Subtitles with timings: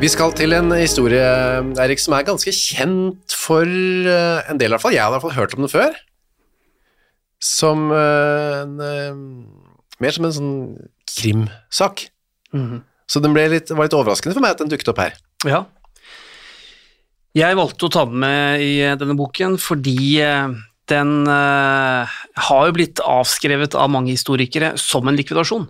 [0.00, 1.20] Vi skal til en historie
[1.76, 4.94] Erik, som er ganske kjent for eh, en del, i hvert fall.
[4.94, 5.98] Jeg har i hvert fall hørt om den før.
[7.44, 9.18] Som eh, en, eh,
[10.00, 10.54] Mer som en sånn
[11.04, 12.06] krimsak.
[13.12, 15.18] Så den ble litt, var litt overraskende for meg at den dukket opp her.
[15.44, 15.60] Ja.
[17.36, 20.16] Jeg valgte å ta den med i denne boken fordi
[20.88, 25.68] den har jo blitt avskrevet av mange historikere som en likvidasjon.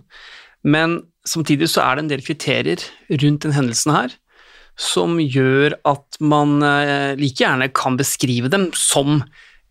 [0.63, 4.15] Men samtidig så er det en del kriterier rundt den hendelsen her
[4.79, 9.21] som gjør at man eh, like gjerne kan beskrive dem som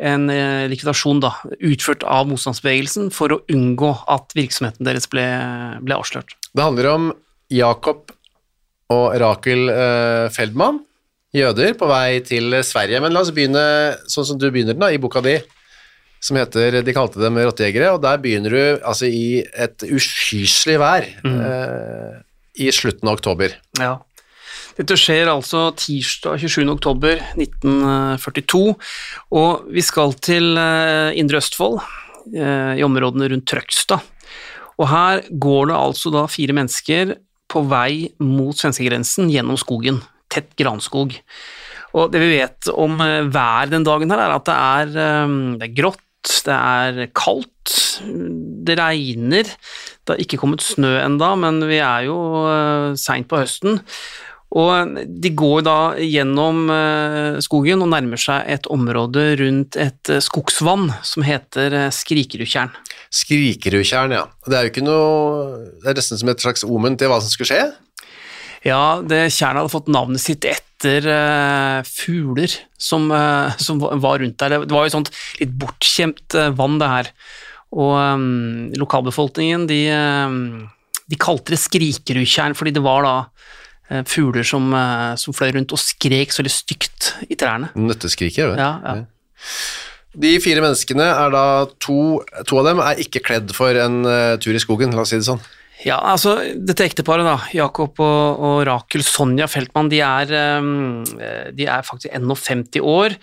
[0.01, 5.27] en eh, likvidasjon da, utført av motstandsbevegelsen for å unngå at virksomheten deres ble,
[5.85, 6.37] ble avslørt.
[6.57, 7.11] Det handler om
[7.53, 8.15] Jakob
[8.91, 10.81] og Rakel eh, Feldman,
[11.37, 13.03] jøder, på vei til Sverige.
[13.05, 13.65] Men la oss begynne
[14.11, 15.37] sånn som du begynner den da, i boka di,
[16.21, 21.07] som heter De kalte dem rottejegere, og der begynner du altså i et uskyselig vær
[21.07, 22.19] eh,
[22.61, 23.55] i slutten av oktober.
[23.81, 23.95] Ja.
[24.79, 26.63] Dette skjer altså tirsdag 27.
[26.71, 28.61] oktober 1942,
[29.35, 31.81] og vi skal til eh, Indre Østfold,
[32.31, 34.05] eh, i områdene rundt Trøgstad.
[34.81, 37.17] Og her går det altså da fire mennesker
[37.51, 39.99] på vei mot svenskegrensen gjennom skogen,
[40.31, 41.19] tett granskog.
[41.99, 42.95] Og det vi vet om
[43.35, 46.07] vær den dagen her, er at det er, eh, det er grått,
[46.47, 47.77] det er kaldt,
[48.69, 49.49] det regner.
[50.05, 52.19] Det har ikke kommet snø enda, men vi er jo
[53.01, 53.81] seint på høsten.
[54.51, 60.23] Og de går da gjennom eh, skogen og nærmer seg et område rundt et eh,
[60.25, 62.73] skogsvann som heter eh, Skrikerudtjern.
[63.15, 64.25] Skrikerudtjern, ja.
[64.47, 67.31] Det er jo ikke noe Det er nesten som et slags omen til hva som
[67.31, 67.63] skulle skje.
[68.67, 74.37] Ja, det tjernet hadde fått navnet sitt etter uh, fugler som, uh, som var rundt
[74.43, 74.59] der.
[74.67, 77.09] Det var jo et sånt litt bortskjemt uh, vann, det her.
[77.73, 79.81] Og um, lokalbefolkningen, de,
[81.09, 83.15] de kalte det Skrikerudtjern fordi det var da
[84.09, 87.73] fugler som, uh, som fløy rundt og skrek så veldig stygt i trærne.
[87.79, 88.63] Nøtteskriker, vet du.
[88.63, 88.99] Ja, ja.
[90.21, 91.45] De fire menneskene er da
[91.83, 95.13] to, to av dem er ikke kledd for en eh, tur i skogen, la oss
[95.15, 95.39] si det sånn.
[95.85, 100.35] Ja, altså dette ekteparet, da, Jakob og, og Rakel Sonja Feltmann, de er,
[101.55, 103.15] de er faktisk 51 år.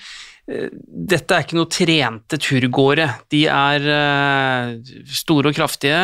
[0.48, 0.70] Eh,
[1.08, 3.08] Dette er ikke noe trente turgåere.
[3.32, 6.00] De er uh, store og kraftige,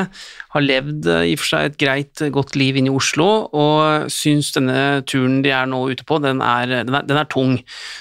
[0.53, 4.11] har levd uh, i og for seg et greit, godt liv inne i Oslo, og
[4.11, 7.57] syns denne turen de er nå ute på, den er, den er, den er tung.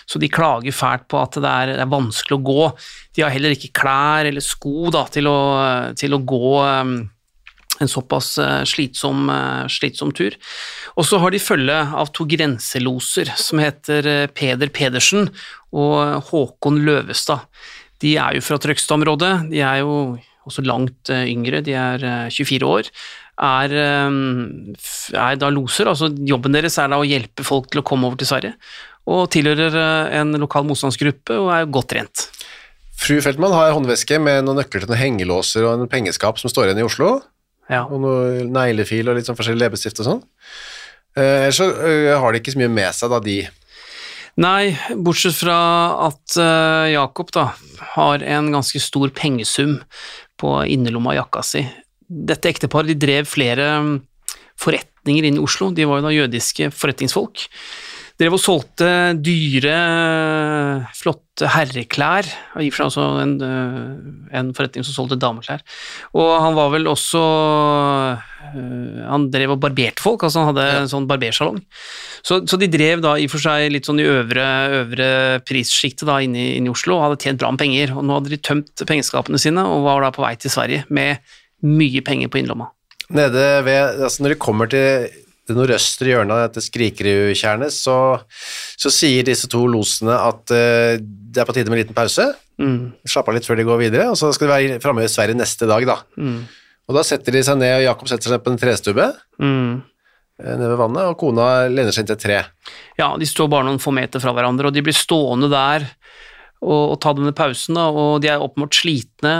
[0.07, 2.69] Så de klager fælt på at det er, det er vanskelig å gå.
[3.17, 5.41] De har heller ikke klær eller sko da, til, å,
[5.99, 6.55] til å gå
[7.83, 10.37] en såpass eh, slitsom, eh, slitsom tur.
[10.97, 15.31] Og så har de følge av to grenseloser som heter eh, Peder Pedersen
[15.73, 17.49] og Håkon Løvestad.
[18.03, 20.17] De er jo fra Trøgstad-området, de er jo
[20.49, 22.03] også langt yngre, de er
[22.35, 22.89] 24 år.
[23.39, 28.11] Er, er da loser, altså jobben deres er da å hjelpe folk til å komme
[28.11, 28.57] over til Sverige.
[29.07, 29.79] Og tilhører
[30.19, 32.27] en lokal motstandsgruppe og er godt trent.
[33.03, 36.69] Fru Feltmann har håndveske med noen nøkler til noen hengelåser og en pengeskap som står
[36.69, 37.17] igjen i Oslo.
[37.73, 37.87] Ja.
[37.89, 40.23] og noe neglefil og litt sånn forskjellig leppestift og sånn.
[41.17, 43.39] Eh, Ellers så eh, har de ikke så mye med seg, da, de.
[44.43, 45.59] Nei, bortsett fra
[46.09, 47.51] at eh, Jakob da
[47.97, 49.79] har en ganske stor pengesum
[50.41, 51.67] på innerlomma av jakka si.
[52.09, 53.93] Dette ekteparet de drev flere mm,
[54.61, 57.45] forretninger inn i Oslo, de var jo da jødiske forretningsfolk.
[58.23, 58.89] Drev og solgte
[59.19, 59.73] dyre,
[60.95, 65.65] flotte herreklær, og i og for seg også en, eh, en forretning som solgte dameklær.
[66.15, 70.91] Og han var vel også eh, Han drev og barberte folk, altså han hadde en
[70.93, 71.59] sånn barbersalong.
[72.23, 74.47] Så, så de drev da i og for seg litt sånn i øvre,
[74.83, 75.09] øvre
[75.49, 77.95] prissjiktet da inne, i- inne i Oslo og hadde tjent bra med penger.
[77.97, 81.19] Og nå hadde de tømt pengeskapene sine og var da på vei til Sverige med
[81.67, 82.71] mye penger på innlomma.
[83.13, 85.11] Nede ved, altså Når de kommer til
[85.49, 87.97] det nordøstre hjørnet dette Skrikerudtjernet, så,
[88.79, 92.29] så sier disse to losene at uh, det er på tide med en liten pause.
[92.63, 92.93] Mm.
[93.09, 95.39] Slapp av litt før de går videre, og så skal de være framme i Sverige
[95.39, 95.97] neste dag, da.
[96.21, 96.43] Mm.
[96.91, 99.09] Og da setter de seg ned, og Jakob setter seg ned på en trestubbe
[99.43, 99.83] Mm.
[100.43, 102.39] eh, nede ved vannet, og kona lener seg inn til et tre.
[102.99, 105.89] Ja, de står bare noen få meter fra hverandre, og de blir stående der
[106.63, 109.33] og, og ta denne pausen, da, og de er oppmålt slitne,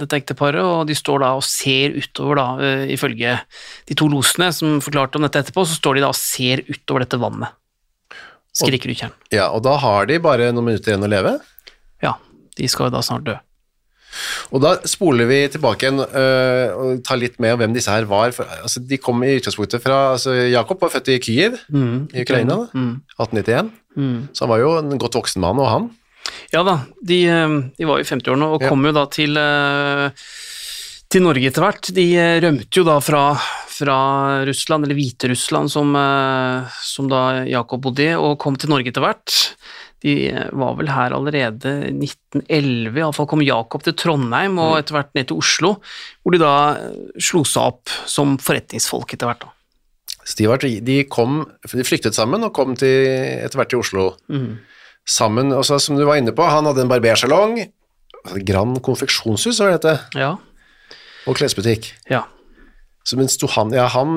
[0.00, 3.36] dette ekteparet, og de står da og ser utover, da, eh, ifølge
[3.90, 7.04] de to losene som forklarte om dette etterpå, så står de da og ser utover
[7.04, 7.52] dette vannet.
[8.56, 9.12] Skrikerudtjern.
[9.30, 11.36] Ja, og da har de bare noen minutter igjen å leve.
[12.02, 12.16] Ja,
[12.58, 13.36] de skal jo da snart dø.
[14.50, 18.08] Og da spoler vi tilbake igjen øh, og tar litt med om hvem disse her
[18.10, 18.32] var.
[18.34, 22.56] For, altså, de kom i utgangspunktet fra altså, Jakob var født i Kyiv i Ukraina,
[22.74, 22.96] Mm.
[23.20, 23.70] 1891.
[23.96, 24.18] Mm.
[24.34, 25.88] Så han var jo en godt voksen mann, og han.
[26.54, 28.68] Ja da, de, eh, de var i 50-årene og Ja.
[28.72, 30.10] kom jo da til, eh,
[31.10, 31.92] til Norge etter hvert.
[31.94, 33.22] De eh, rømte jo da fra,
[33.70, 33.98] fra
[34.46, 35.92] Russland, eller Hviterussland som,
[36.82, 39.54] som da Jakob bodde i, og kom til Norge etter hvert.
[40.00, 45.10] De var vel her allerede i 1911, iallfall kom Jakob til Trondheim og etter hvert
[45.14, 45.74] ned til Oslo,
[46.24, 46.52] hvor de da
[47.20, 49.44] slo seg opp som forretningsfolk etter hvert.
[49.44, 49.52] da.
[50.24, 53.08] Så de, kom, de flyktet sammen og kom til,
[53.44, 54.06] etter hvert til Oslo
[55.10, 55.52] sammen.
[55.56, 57.58] Og så, som du var inne på, han hadde en barbersalong,
[58.44, 60.34] Grand konfeksjonshus, var det dette, Ja,
[61.26, 61.94] og klesbutikk.
[62.10, 62.26] ja.
[63.08, 64.10] Så mens han, ja, han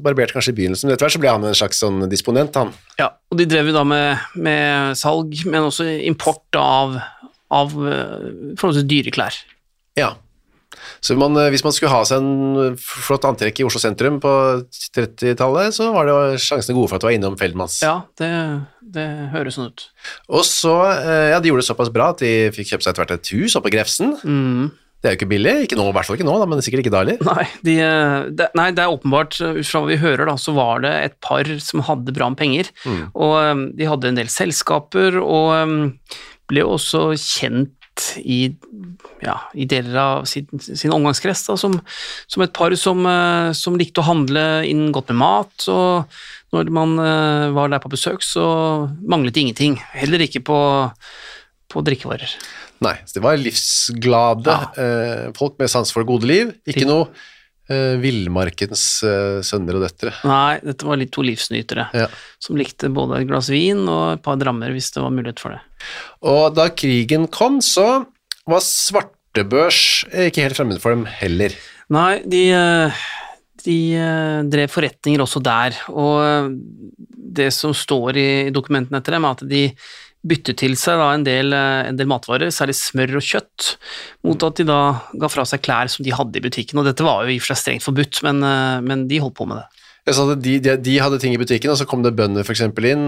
[0.00, 2.70] barberte kanskje i begynnelsen, men etter hvert så ble han en slags sånn disponent, han.
[2.96, 6.94] Ja, og de drev jo da med, med salg, men også import av,
[7.52, 9.34] av eh, forholdsvis dyre klær.
[9.98, 10.12] Ja.
[11.04, 14.34] Så man, eh, hvis man skulle ha seg en flott antrekk i Oslo sentrum på
[14.96, 17.80] 30-tallet, så var det sjansene gode for at du var innom Feldmanns.
[17.84, 18.30] Ja, det,
[18.94, 19.88] det høres sånn ut.
[20.30, 23.04] Og så, eh, ja, de gjorde det såpass bra at de fikk kjøpt seg etter
[23.04, 24.16] hvert et hus oppe på Grefsen.
[24.24, 24.72] Mm.
[25.04, 26.80] Det er jo ikke billig, ikke nå, i hvert fall ikke nå, da, men sikkert
[26.80, 27.18] ikke da heller.
[27.28, 30.36] Nei, de, de, det, nei, det er åpenbart, eh, ut fra hva vi hører, da,
[30.40, 32.70] så var det et par som hadde bra med penger.
[33.12, 36.16] Og eh, de hadde en del selskaper, og eh,
[36.48, 37.74] ble også kjent
[38.20, 38.48] i,
[39.24, 41.76] ja, i deler av sin, sin omgangskrets da, som,
[42.30, 45.68] som et par som, eh, som likte å handle inn godt med mat.
[45.68, 46.16] og
[46.54, 48.44] når man eh, var der på besøk, så
[49.02, 49.78] manglet det ingenting.
[49.94, 50.58] Heller ikke på,
[51.72, 52.36] på drikkevarer.
[52.84, 55.30] Nei, så det var livsglade ja.
[55.38, 56.50] folk med sans for det gode liv.
[56.68, 57.08] Ikke noe
[57.70, 60.12] eh, villmarkens eh, sønner og døtre.
[60.28, 62.08] Nei, dette var litt to livsnytere Ja.
[62.42, 65.56] som likte både et glass vin og et par drammer hvis det var mulighet for
[65.56, 65.62] det.
[66.24, 68.04] Og da krigen kom, så
[68.48, 71.54] var svartebørs ikke helt fremmed for dem heller.
[71.92, 73.04] Nei, de, eh,
[73.64, 76.48] de eh, drev forretninger også der, og eh,
[77.34, 79.64] det som står i dokumentene etter dem, er at de
[80.24, 83.74] byttet til seg en, del, en del matvarer, særlig smør og kjøtt,
[84.24, 84.78] mot at de da
[85.20, 86.80] ga fra seg klær som de hadde i butikken.
[86.80, 88.40] Og dette var jo i og for seg strengt forbudt, men,
[88.88, 89.83] men de holdt på med det.
[90.04, 92.84] At de, de, de hadde ting i butikken, og så kom det bønder for eksempel
[92.90, 93.06] inn,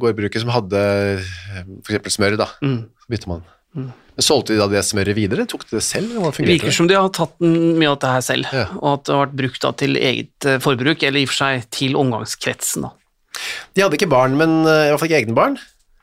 [0.00, 0.80] gårdbruket som hadde
[1.20, 1.66] f.eks.
[1.84, 2.46] for eksempel smør, da.
[2.64, 2.78] Mm.
[3.04, 3.42] Så bytte man.
[3.78, 5.44] Men solgte de da det smøret videre?
[5.46, 6.14] Tok de det selv?
[6.16, 8.64] Det virker som de har tatt mye av dette her selv, Ja.
[8.80, 11.38] og at det har vært brukt da til eget eh, forbruk, eller i og for
[11.44, 12.88] seg til omgangskretsen.
[12.88, 12.94] da.
[13.76, 15.58] De hadde ikke barn, men eh, i hvert fall ikke egne barn.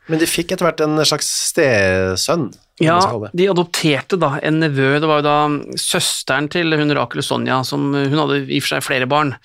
[0.08, 2.52] Men de fikk etter hvert en slags stesønn.
[2.84, 2.98] Ja,
[3.32, 5.36] de adopterte da en nevø, det var jo da
[5.80, 9.36] søsteren til hun Rakel Sonja, som hun hadde i og for seg flere barn,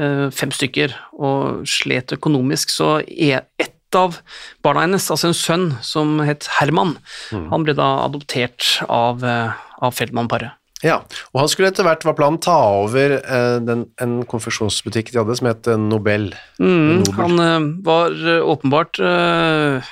[0.00, 4.18] eh, fem stykker, og slet økonomisk, så e- ett av
[4.64, 6.96] barna hennes, altså en sønn som het Herman,
[7.32, 7.50] Mm.
[7.50, 9.52] han ble da adoptert av, eh,
[9.82, 10.52] av Feldmann-paret.
[10.82, 10.98] Ja,
[11.34, 12.54] og han skulle etter hvert, var planen, ta
[12.84, 16.32] over eh, den, en konfeksjonsbutikk de hadde som het Nobel.
[16.60, 17.14] Mm, Nobel.
[17.38, 18.10] han var
[18.46, 19.82] åpenbart eh,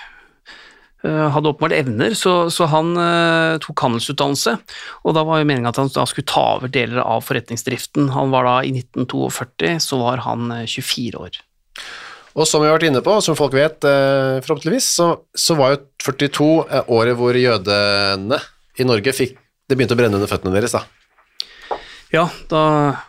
[1.07, 4.57] hadde åpenbart evner, så, så han uh, tok handelsutdannelse,
[5.05, 8.11] og da var jo meningen at han skulle ta over deler av forretningsdriften.
[8.15, 11.41] Han var da i 1942, så var han eh, 24 år.
[12.37, 15.75] Og som vi har vært inne på, som folk vet, uh, forhåpentligvis, så, så var
[15.75, 18.41] jo 42 eh, året hvor jødene
[18.77, 20.85] i Norge fikk Det begynte å brenne under føttene deres, da.
[22.15, 22.63] Ja, da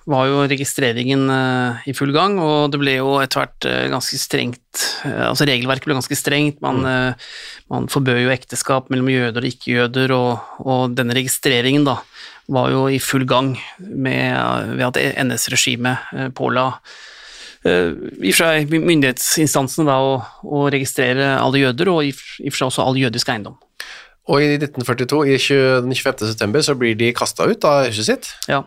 [0.09, 4.17] var jo registreringen eh, i full gang, og det ble jo etter hvert eh, ganske
[4.17, 7.27] strengt eh, Altså regelverket ble ganske strengt, man, eh,
[7.69, 11.99] man forbød jo ekteskap mellom jøder og ikke-jøder, og, og denne registreringen da
[12.49, 16.69] var jo i full gang med, ved at NS-regimet påla
[17.67, 20.13] i og for seg myndighetsinstansene da å,
[20.47, 23.57] å registrere alle jøder, og i og for seg også all jødisk eiendom.
[24.31, 26.31] Og i 1942, i 20, den 25.
[26.31, 28.63] september, så blir de kasta ut av huset sitt, Ja,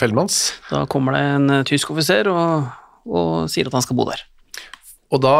[0.00, 0.54] Feldmanns.
[0.70, 2.70] da kommer det en eh, tysk offiser og,
[3.04, 4.22] og sier at han skal bo der.
[5.12, 5.34] Og da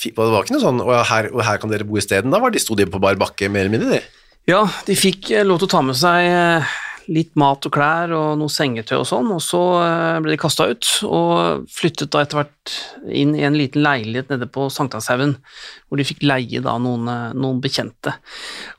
[0.00, 2.32] Det var ikke noe sånn og her, og her kan dere bo isteden.
[2.32, 4.20] Da var de, sto de på bar bakke, mer eller mindre, de.
[4.48, 6.78] Ja, de fikk eh, lov til å ta med seg eh,
[7.10, 10.68] litt mat og klær og noe sengetøy og sånn, og så eh, ble de kasta
[10.70, 12.74] ut, og flyttet da etter hvert
[13.10, 15.34] inn i en liten leilighet nede på Sankthanshaugen,
[15.88, 18.14] hvor de fikk leie da noen, eh, noen bekjente.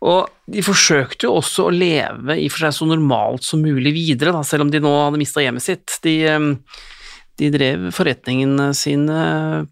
[0.08, 4.36] Og de forsøkte jo også å leve i for seg så normalt som mulig videre,
[4.36, 6.00] da, selv om de nå hadde mista hjemmet sitt.
[6.06, 6.50] De eh,
[7.42, 9.22] de drev forretningene sine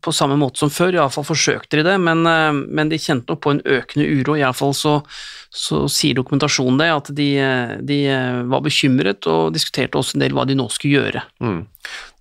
[0.02, 3.42] på samme måte som før, iallfall forsøkte de det, men, eh, men, de kjente nok
[3.46, 4.38] på en økende uro.
[4.40, 4.96] Iallfall så,
[5.54, 7.30] så sier dokumentasjonen det, at de,
[7.86, 8.00] de,
[8.50, 11.22] var bekymret og diskuterte også en del hva de nå skulle gjøre.
[11.46, 11.62] Mm.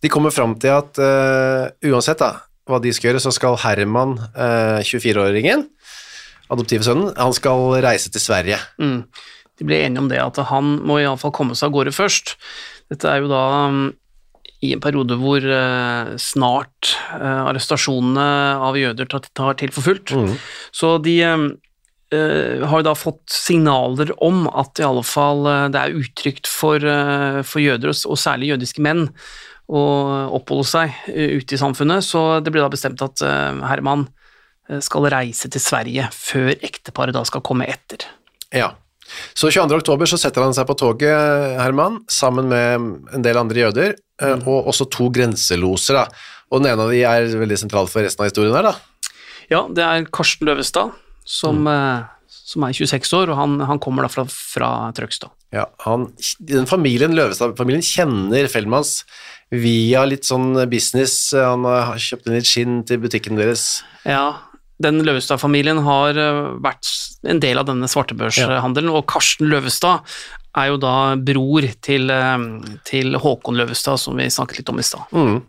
[0.04, 2.34] De kommer fram til at uh, uansett da,
[2.68, 5.64] hva de skal gjøre, så skal Herman, uh, 24-åringen,
[6.52, 8.60] adoptivsønnen, han skal reise til Sverige.
[8.80, 9.00] Mm.
[9.58, 12.36] De ble enige om det, at han må iallfall komme seg av gårde først.
[12.92, 13.42] Dette er jo da
[14.64, 18.28] i en periode hvor uh, snart uh, arrestasjonene
[18.66, 20.14] av jøder tar til for fullt.
[20.14, 20.32] Mm.
[20.74, 26.50] Så de uh, har da fått signaler om at i alle fall det er utrygt
[26.50, 26.82] for,
[27.44, 29.10] for jøder, og særlig jødiske menn,
[29.68, 29.80] å
[30.32, 34.06] oppholde seg ute i samfunnet, så det ble da bestemt at Herman
[34.80, 38.06] skal reise til Sverige før ekteparet da skal komme etter.
[38.56, 38.70] Ja,
[39.34, 39.80] så 22.
[39.82, 44.34] oktober så setter han seg på toget, Herman, sammen med en del andre jøder, Eh,
[44.34, 44.44] mm.
[44.50, 45.94] og også to grenseloser.
[45.94, 46.06] da.
[46.50, 49.10] Og den ene av de er veldig sentral for resten av historien her, da.
[49.48, 51.72] Ja, det er Karsten Løvestad, som, mm.
[51.72, 55.32] Eh, som er 26 år, og han, han kommer da fra, fra Trøgstad.
[55.54, 56.10] Ja, han,
[56.44, 59.02] den familien, Løvestad-familien kjenner Feldmans
[59.54, 61.30] via litt sånn business.
[61.32, 63.84] Han har kjøpt inn litt skinn til butikken deres.
[64.04, 64.47] Ja,
[64.82, 66.88] den Løvestad-familien har eh, vært
[67.28, 70.06] en del av denne svartebørshandelen, og Karsten Løvestad
[70.58, 72.36] er jo da bror til, eh,
[72.88, 75.10] til Håkon Løvestad, som vi snakket litt om i stad.
[75.14, 75.40] Mm.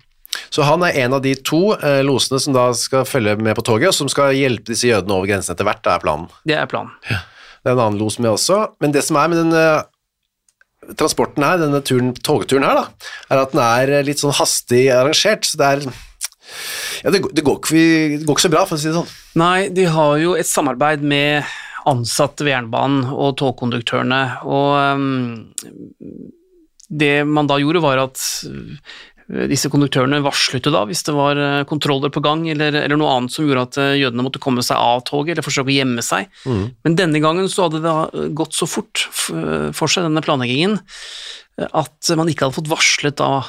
[0.54, 3.66] Så han er en av de to eh, losene som da skal følge med på
[3.66, 6.28] toget, og som skal hjelpe disse jødene over grensen etter hvert, det er planen.
[6.48, 6.94] Det er planen.
[7.10, 7.22] Ja.
[7.60, 11.44] Det er en annen los med også, men det som er med den uh, transporten
[11.44, 15.60] her, denne turen, togturen her, da, er at den er litt sånn hastig arrangert, så
[15.60, 15.90] det er
[17.04, 17.88] ja, det, det, går ikke,
[18.18, 19.18] det går ikke så bra, for å si det sånn.
[19.40, 21.48] Nei, de har jo et samarbeid med
[21.90, 24.24] ansatte ved jernbanen og togkonduktørene.
[24.50, 26.26] Og um,
[26.90, 29.00] det man da gjorde, var at uh,
[29.50, 33.16] disse konduktørene varslet jo da hvis det var uh, kontroller på gang eller, eller, noe
[33.16, 36.06] annet som gjorde at uh, jødene måtte komme seg av toget eller forsøke å gjemme
[36.06, 36.32] seg.
[36.46, 36.64] Mm.
[36.86, 40.80] Men denne gangen så hadde det gått så fort for seg, denne planleggingen,
[41.60, 43.44] at man ikke hadde fått varslet da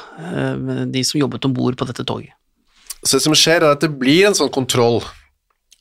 [0.90, 2.34] de som jobbet om bord på dette toget.
[3.04, 5.00] Så det som skjer, er at det blir en sånn kontroll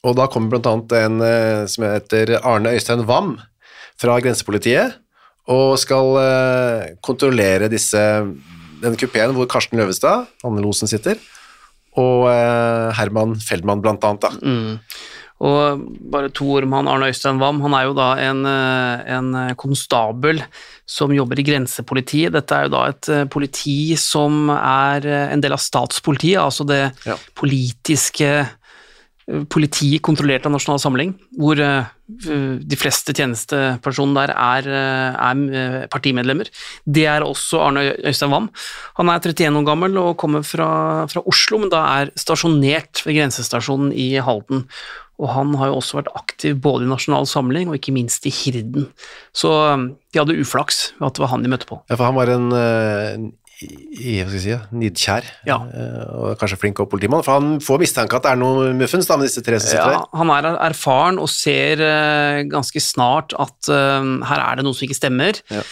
[0.08, 3.36] og da kommer annet en eh, som heter Arne Øystein Wam
[4.00, 4.96] fra grensepolitiet,
[5.52, 8.00] og skal eh, kontrollere disse,
[8.80, 11.20] denne kupeen hvor Karsten Løvestad, Anne Losen, sitter,
[12.00, 14.24] og eh, Herman Feldman blant annet.
[14.24, 14.32] Da.
[14.40, 14.80] Mm.
[15.40, 17.62] Og bare to ord om han Arne Øystein Wam.
[17.64, 19.30] Han er jo da en, en,
[19.60, 20.42] konstabel
[20.90, 22.34] som jobber i grensepolitiet.
[22.36, 27.16] Dette er jo da et politi som er en del av statspolitiet, altså det ja.
[27.40, 28.34] politiske
[29.50, 31.90] politi kontrollert av Nasjonal Samling, hvor eh,
[32.60, 36.50] de fleste tjenestepersonene der er, eh, er, eh, partimedlemmer.
[36.86, 38.50] Det er også Arne Øystein Wam.
[38.98, 40.70] Han er 31 år gammel og kommer fra,
[41.12, 44.66] fra Oslo, men da er stasjonert ved grensestasjonen i Halden.
[45.20, 48.32] Og han har jo også vært aktiv både i Nasjonal Samling og ikke minst i
[48.32, 48.88] Hirden.
[49.36, 51.82] Så de hadde uflaks ved at det var han de møtte på.
[51.92, 53.28] Ja, for han var en, en
[53.60, 55.58] i, hva skal jeg si, nidkjær, ja.
[55.68, 59.10] Eh, og kanskje flink og politimann, for han får mistanke at det er noe muffens
[59.10, 63.36] da, med disse tre som sitter ja, Han er erfaren og ser uh, ganske snart
[63.36, 65.42] at uh, her er det noe som ikke stemmer.
[65.52, 65.66] Ja.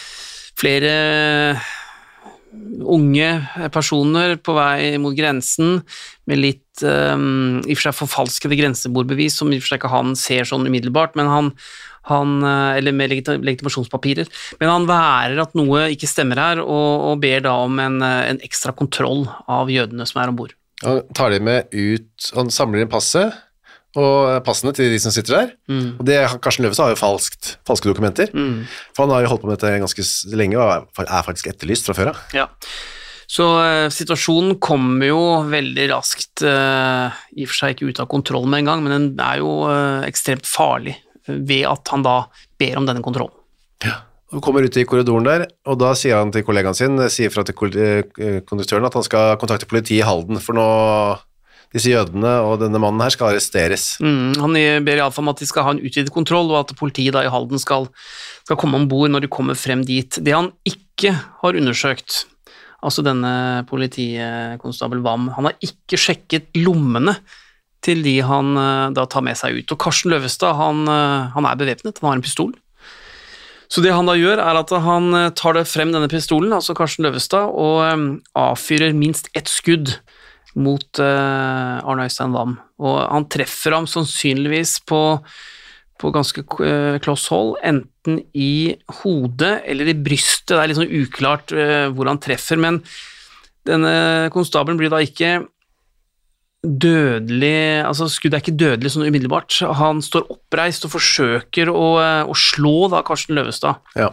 [0.58, 0.92] Flere
[2.88, 3.28] unge
[3.72, 5.80] personer på vei mot grensen
[6.28, 9.92] med litt um, i og for seg forfalskede grensebordbevis, som i og for seg ikke
[9.92, 11.52] han ser sånn umiddelbart, men han,
[12.08, 14.30] han, eh, eller med legitimasjonspapirer.
[14.60, 18.30] Men han værer at noe ikke stemmer her, og, og ber da om en, eh,
[18.32, 20.54] en, ekstra kontroll av jødene som er om bord.
[20.84, 23.34] Han tar de med ut, han samler inn passet,
[23.98, 25.48] og passene til de som sitter der.
[25.70, 25.96] Mm.
[25.96, 28.60] Og det, Karsten Løvestad har jo falskt, falske dokumenter, mm.
[28.94, 30.06] for han har jo holdt på med dette ganske
[30.38, 32.22] lenge og er faktisk etterlyst fra før av.
[32.36, 32.46] Ja.
[33.28, 38.08] Så uh, situasjonen kommer jo veldig raskt, uh, i og for seg ikke ut av
[38.08, 40.96] kontroll med en gang, men den er jo uh, ekstremt farlig
[41.28, 42.20] ved at han da
[42.60, 43.34] ber om denne kontrollen.
[43.84, 44.00] Ja.
[44.28, 47.46] Han kommer ut i korridoren der, og da sier han til kollegaen sin sier fra
[47.48, 50.66] til eh, konduktøren at han skal kontakte politiet i Halden, for nå
[51.72, 53.94] disse jødene og denne mannen her skal arresteres.
[54.04, 57.16] Mm, han ber iallfall om at de skal ha en utvidet kontroll, og at politiet
[57.16, 57.88] da i Halden skal,
[58.44, 60.20] skal komme om bord når de kommer frem dit.
[60.20, 62.22] Det han ikke har undersøkt,
[62.84, 67.16] altså denne politikonstabel Wam, han har ikke sjekket lommene
[67.88, 69.74] til de han eh, da tar med seg ut.
[69.74, 72.54] Og Karsten Løvestad han, eh, han er bevæpnet, han har en pistol.
[73.68, 77.06] Så det han da gjør, er at han eh, tar frem denne pistolen, altså Karsten
[77.06, 79.98] Løvestad, og avfyrer minst ett skudd
[80.58, 82.56] mot Arne Øystein Wam.
[82.82, 85.02] Og han treffer ham sannsynligvis på,
[86.00, 86.42] på ganske
[87.04, 90.56] kloss hold, enten i hodet eller i brystet.
[90.56, 91.54] Det er litt sånn uklart
[91.94, 92.80] hvor han treffer, men
[93.68, 95.36] denne konstabelen blir da ikke
[96.64, 99.60] dødelig Altså, skuddet er ikke dødelig sånn umiddelbart.
[99.78, 103.78] Han står oppreist og forsøker å, eh, å slå da Karsten Løvestad.
[103.98, 104.10] Ja.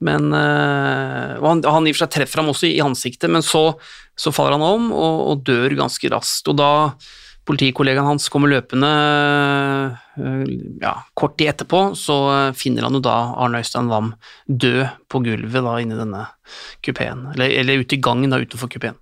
[0.00, 3.72] Men øh, han, han i og for seg treffer ham også i ansiktet, men så,
[4.18, 6.50] så faller han om og, og dør ganske raskt.
[6.50, 6.70] Og da
[7.48, 8.90] politikollegaen hans kommer løpende
[10.20, 10.44] øh,
[10.82, 12.18] ja, kort tid etterpå, så
[12.58, 14.12] finner han jo da Arne Øystein Wam
[14.46, 16.26] død på gulvet da inni denne
[16.84, 18.98] kupeen, eller, eller ute i gangen da utenfor kupeen.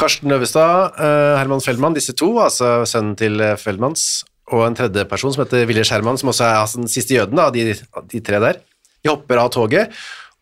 [0.00, 4.04] Karsten Løvestad, eh, Herman Feldman, disse to, altså sønnen til Feldmanns, Feldmans,
[4.50, 7.38] og en tredje person som heter Ville Skjerman, som også er altså, den siste jøden
[7.38, 7.68] av de,
[8.10, 8.58] de tre der.
[9.04, 9.92] De hopper av toget,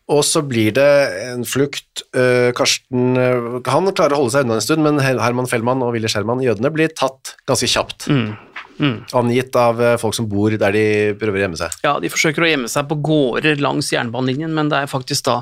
[0.09, 0.87] og så blir det
[1.27, 2.01] en flukt.
[2.17, 5.83] Eh, Karsten eh, han klarer å holde seg unna en stund, men Her- Herman Feldman
[5.85, 8.07] og Ville Skjerman, jødene, blir tatt ganske kjapt.
[8.79, 10.83] Angitt av eh, folk som bor der de
[11.19, 11.75] prøver å gjemme seg.
[11.83, 15.41] Ja, de forsøker å gjemme seg på gårder langs jernbanelinjen, men det er faktisk da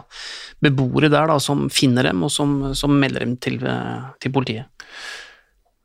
[0.64, 4.72] beboere der da som finner dem, og som, som melder dem til, eh, til politiet.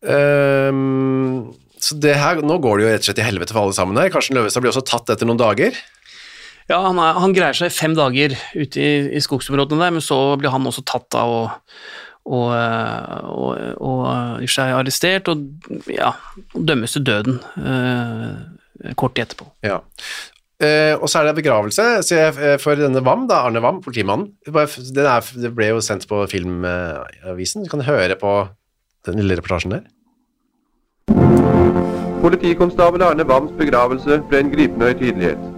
[0.02, 3.76] Um, så det her, nå går det jo rett og slett i helvete for alle
[3.76, 4.10] sammen her.
[4.14, 5.76] Karsten Løvestad blir også tatt etter noen dager.
[6.70, 10.18] Ja, han, er, han greier seg fem dager ute i, i skogsområdene der, men så
[10.40, 11.76] blir han også tatt av og,
[12.24, 12.50] og,
[13.32, 15.42] og, og seg arrestert og
[15.90, 16.12] ja,
[16.54, 19.48] dømmes til døden eh, kort tid etterpå.
[19.66, 19.80] Ja.
[20.62, 23.80] Eh, og så er det begravelse så jeg, eh, for denne Wam, da, Arne Wam,
[23.82, 24.30] politimannen.
[24.46, 27.64] Den er, det ble jo sendt på Filmavisen.
[27.64, 28.36] Du kan høre på
[29.06, 29.88] den lille reportasjen der.
[32.22, 35.50] Politikonstabel Arne Wams begravelse ble en gripende høytidelighet.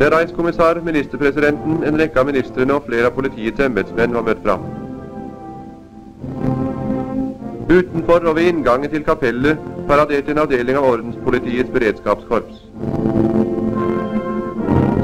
[0.00, 4.64] Der reiskommissar, ministerpresidenten, en rekke av ministrene og flere av politiets embetsmenn var møtt fram.
[7.70, 12.64] Utenfor og ved inngangen til kapellet paraderte en avdeling av ordenspolitiets beredskapskorps.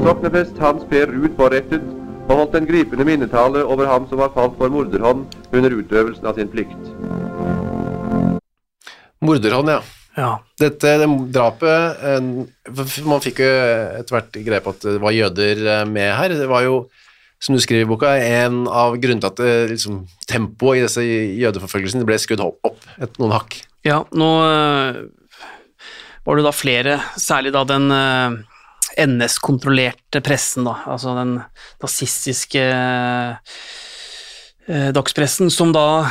[0.03, 1.83] Soknefest Hans Per Ruud forrettet
[2.27, 6.39] og holdt en gripende minnetale over ham som var falt for morderhånd under utøvelsen av
[6.39, 6.91] sin plikt.
[9.23, 9.81] Morderhånd, ja.
[10.17, 10.31] Ja.
[10.57, 13.49] Dette det drapet eh, Man fikk jo
[13.99, 16.33] etter hvert greie på at det var jøder eh, med her.
[16.39, 16.79] Det var jo,
[17.43, 22.07] som du skriver i boka, en av grunnene til at liksom, tempoet i disse jødeforfølgelsene
[22.07, 23.59] ble skudd opp et, noen hakk.
[23.85, 25.01] Ja, nå øh,
[26.27, 28.39] var det da flere, særlig da den øh,
[29.05, 31.37] NS-kontrollerte pressen, da, altså den
[31.83, 32.63] nazistiske
[34.67, 36.09] dagspressen, som da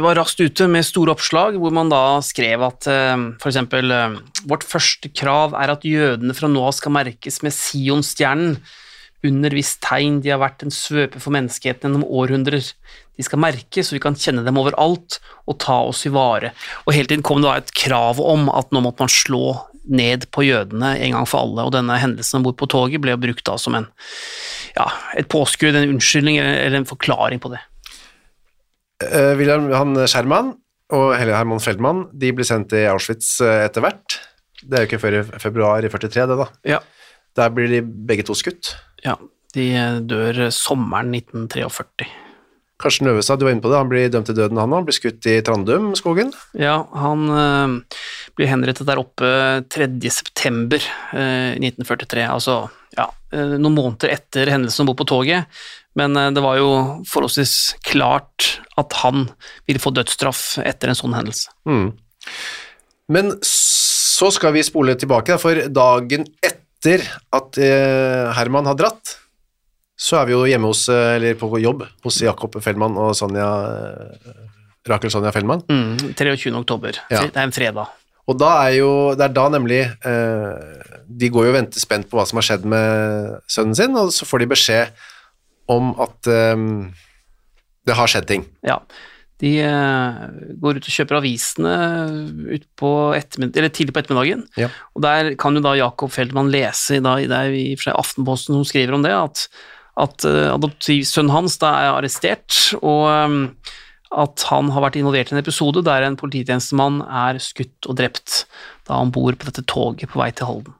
[0.00, 4.14] var raskt ute med store oppslag, hvor man da skrev at øh,
[4.48, 8.56] Vårt første krav er at jødene fra nå av skal merkes med Sionstjernen,
[9.26, 12.72] under visst tegn de har vært en svøpe for menneskeheten gjennom århundrer.
[13.16, 16.54] De skal merkes, så vi kan kjenne dem overalt og ta oss i vare.
[16.86, 19.58] Og hele tiden kom det et krav om at nå måtte man slå
[19.90, 23.16] ned på jødene en gang for alle, og denne hendelsen om bord på toget ble
[23.20, 23.88] brukt da som en,
[24.76, 24.86] ja,
[25.18, 27.62] et påskudd, en unnskyldning eller, en forklaring på det.
[29.00, 30.54] Uh, William han Scherman
[30.92, 34.18] og Helle Herman Feldman de ble sendt til Auschwitz eh, etter hvert.
[34.60, 36.48] Det er jo ikke før i februar i 43, det da.
[36.76, 36.80] Ja,
[37.38, 38.74] Der blir de begge to skutt.
[39.04, 39.16] Ja
[39.54, 39.66] de
[40.06, 42.06] dør sommeren 1943.
[42.80, 44.86] Karsten Øvestad, du var inne på det, han blir dømt til døden han òg.
[44.88, 46.30] Blir skutt i Trandum-skogen.
[46.56, 47.74] Ja, han øh,
[48.38, 49.32] blir henrettet der oppe
[49.68, 49.90] 3.
[50.08, 50.80] september
[51.12, 52.56] øh, 1943, altså
[52.96, 55.60] ja, øh, noen måneder etter hendelsen om bord på toget,
[55.98, 56.70] men øh, det var jo
[57.10, 59.28] forholdsvis klart at han
[59.68, 61.52] ville få dødsstraff etter en sånn hendelse.
[61.68, 61.90] Mm.
[63.12, 66.49] Men så skal vi spole tilbake, for dagen etter
[66.86, 69.16] at eh, Herman har dratt,
[70.00, 73.48] så er vi jo hjemme hos, eh, eller på jobb hos Jakob Fellmann og Sonja
[73.68, 74.38] eh,
[74.88, 75.60] Rakel Sonja Fellmann.
[75.68, 76.54] Mm, 23.
[76.56, 77.20] oktober, Ja.
[77.26, 77.90] det er en fredag.
[78.30, 82.06] Og da er jo, det er da nemlig eh, De går jo og venter spent
[82.08, 84.92] på hva som har skjedd med sønnen sin, og så får de beskjed
[85.70, 86.56] om at eh,
[87.86, 88.44] det har skjedd ting.
[88.64, 88.78] Ja,
[89.40, 90.20] de eh,
[90.60, 91.74] går ut og kjøper avisene
[92.52, 94.68] ut på tidlig på ettermiddagen, Ja.
[94.94, 98.00] og der kan jo da Jakob Feldman lese, da, det er i og for seg
[98.02, 99.46] Aftenposten som skriver om det, at,
[100.00, 103.38] at uh, adoptivsønnen hans da er arrestert, og um,
[104.10, 108.44] at han har vært involvert i en episode der en polititjenestemann er skutt og drept
[108.88, 110.74] da han bor på dette toget på vei til Halden.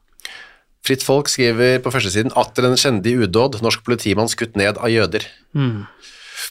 [0.83, 5.27] Fritt Folk skriver på førstesiden atter en kjendig udåd, norsk politimann skutt ned av jøder.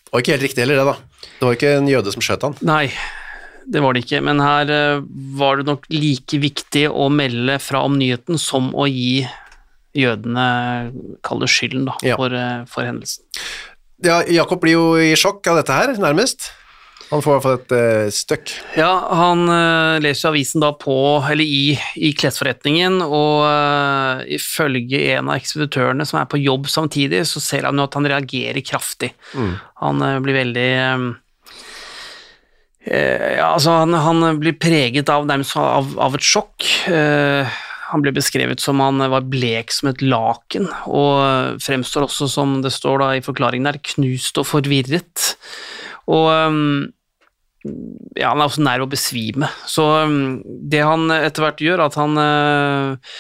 [0.06, 1.26] Det var ikke helt riktig heller det, da.
[1.40, 2.56] Det var ikke en jøde som skjøt han.
[2.68, 2.86] Nei,
[3.70, 5.02] det var det ikke, men her eh,
[5.40, 9.26] var det nok like viktig å melde fra om nyheten som å gi
[9.98, 10.46] jødene
[11.26, 12.16] kaller skylden da, Ja.
[12.20, 13.24] for, eh, for hendelsen.
[14.04, 16.52] Ja, Jakob blir jo i sjokk av dette her, nærmest.
[17.10, 18.52] Han får i hvert fall et uh, støkk.
[18.78, 20.94] Ja, han uh, leser avisen da på,
[21.26, 27.24] eller i, i klesforretningen, og uh, ifølge en av ekspeditørene som er på jobb samtidig,
[27.26, 29.10] så ser han jo at han reagerer kraftig.
[29.82, 30.70] Han uh, blir veldig
[31.00, 31.10] um,
[32.90, 36.64] ja, altså han, han blir preget av, nærmest av, av et sjokk.
[36.90, 37.50] Uh,
[37.90, 42.72] han ble beskrevet som han var blek som et laken, og fremstår også som det
[42.76, 45.34] står da i forklaringen der, knust og forvirret.
[46.10, 46.90] Og um,
[47.64, 49.50] ja, han er også nær å besvime.
[49.68, 53.16] Så um, det han etter hvert gjør, at han uh,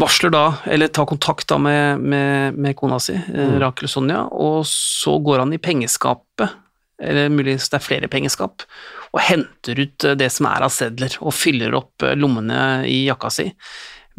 [0.00, 3.58] varsler da, eller tar kontakt da med, med, med kona si, mm.
[3.60, 6.58] Rakel Sonja, og så går han i pengeskapet,
[7.02, 8.64] eller muligens det er flere pengeskap,
[9.12, 13.02] og henter ut eh, det som er av sedler, og fyller opp eh, lommene i
[13.08, 13.48] jakka si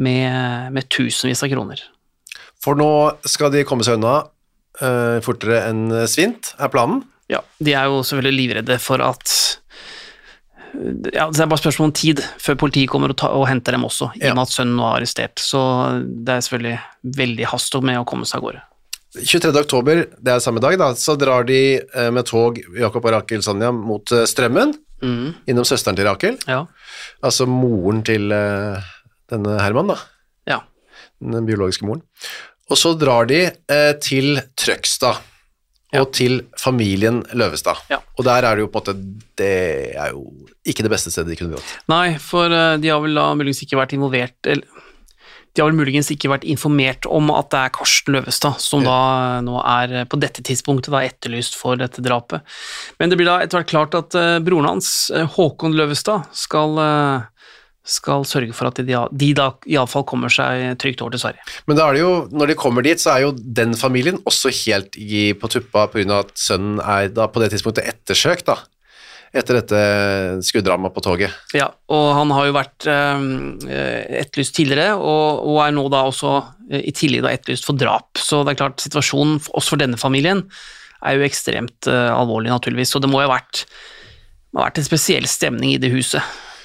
[0.04, 1.82] med, med tusenvis av kroner.
[2.64, 2.92] For nå
[3.28, 4.22] skal de komme seg unna
[4.80, 7.02] uh, fortere enn svint, er planen.
[7.32, 9.32] Ja, de er jo selvfølgelig livredde for at
[11.14, 13.86] ja, Det er bare spørsmål om tid før politiet kommer og, ta, og henter dem
[13.86, 15.38] også, i og med at sønnen nå er arrestert.
[15.42, 15.62] Så
[16.02, 16.78] det er selvfølgelig
[17.20, 18.64] veldig hast med å komme seg av gårde.
[19.14, 19.52] 23.
[19.60, 23.44] oktober, det er samme dag, da, så drar de eh, med tog, Jakob og Rakel
[23.46, 26.62] Sonja, mot eh, Strømmen, Mm, innom søsteren til Rakel, ja,
[27.28, 28.86] altså moren til eh,
[29.28, 29.98] denne Herman, da,
[30.48, 30.62] ja.
[31.20, 32.06] den biologiske moren.
[32.72, 33.42] Og så drar de
[34.00, 35.20] til Trøgstad,
[36.02, 37.84] og til familien Løvestad.
[37.92, 38.00] Ja.
[38.18, 39.54] Og der er det jo på en måte, det
[40.00, 40.26] er jo
[40.66, 41.76] ikke det beste stedet de kunne gått.
[41.92, 44.82] Nei, for eh, de har vel da muligens ikke vært involvert eller,
[45.54, 49.00] De har vel muligens ikke vært informert om at det er Karsten Løvestad som da
[49.38, 52.42] eh, nå er eh, på dette tidspunktet da etterlyst for dette drapet.
[52.98, 56.80] Men det blir da etter hvert klart at broren hans, Håkon Løvestad, skal,
[57.84, 61.44] skal sørge for at de, de da iallfall kommer seg trygt over til Sverige.
[61.68, 64.54] Men da er det jo, når de kommer dit, så er jo den familien også
[64.64, 68.60] helt i, på tuppa av at sønnen er da på det tidspunktet ettersøkt, da.
[69.34, 69.78] Etter dette
[70.46, 71.34] skuddramaet på toget.
[71.58, 73.24] Ja, og han har jo vært eh,
[74.22, 76.36] etterlyst tidligere, og, og er nå da også
[76.70, 78.22] eh, i tillegg da etterlyst for drap.
[78.22, 80.46] Så det er klart, situasjonen for- også for denne familien
[81.04, 82.94] er jo ekstremt eh, alvorlig, naturligvis.
[82.94, 83.66] Så det må jo ha vært,
[84.54, 86.22] må ha vært en spesiell stemning i det huset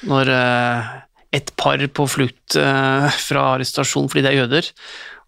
[0.07, 0.91] når eh,
[1.35, 4.69] et par på flukt eh, fra arrestasjon fordi de er jøder,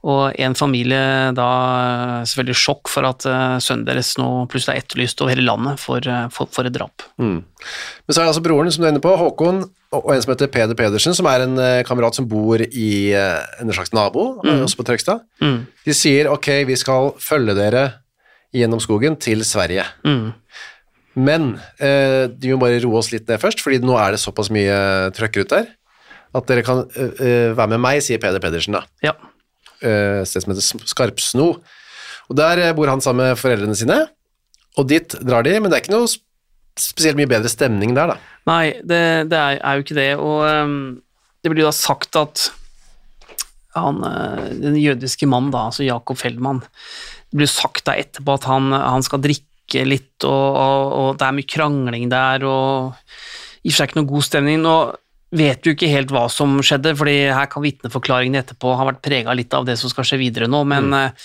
[0.01, 1.01] og en familie
[1.37, 1.49] da
[1.81, 5.83] eh, selvfølgelig sjokk for at eh, sønnen deres nå plutselig er etterlyst over hele landet
[5.83, 7.05] for, for, for et drap.
[7.21, 7.45] Men
[8.09, 10.53] så er det altså broren som du er inne på, Håkon, og en som heter
[10.55, 14.61] Peder Pedersen, som er en kamerat som bor i en slags nabo, mm.
[14.63, 15.25] også på Trøgstad.
[15.43, 15.65] Mm.
[15.85, 17.89] De sier ok, vi skal følge dere
[18.55, 19.83] gjennom skogen til Sverige.
[20.07, 20.31] Mm.
[21.19, 24.51] Men eh, de må bare roe oss litt ned først, fordi nå er det såpass
[24.55, 24.77] mye
[25.17, 25.71] trøkker ut der,
[26.37, 28.85] at dere kan eh, eh, være med meg, sier Peder Pedersen da.
[29.05, 29.17] Ja.
[29.81, 31.53] Uh, sted som heter Skarpsno.
[32.31, 34.03] Og der bor han sammen med foreldrene sine,
[34.79, 36.11] og dit drar de, men det er ikke noe
[36.79, 38.35] spesielt mye bedre stemning der, da.
[38.47, 39.01] Nei, det,
[39.33, 40.77] det er, er jo ikke det, og um,
[41.43, 42.47] det blir jo da sagt at
[43.75, 43.99] han,
[44.61, 46.63] den jødiske mannen da, altså Jakob Feldman,
[47.31, 51.27] det blir sagt da etterpå at han, han skal drikke litt, og, og, og det
[51.27, 52.99] er mye krangling der, og
[53.61, 54.63] i og for seg ikke noe god stemning.
[54.65, 54.75] Nå
[55.31, 59.37] vet du ikke helt hva som skjedde, fordi her kan vitneforklaringen etterpå ha vært prega
[59.37, 61.25] litt av det som skal skje videre nå, men, mm.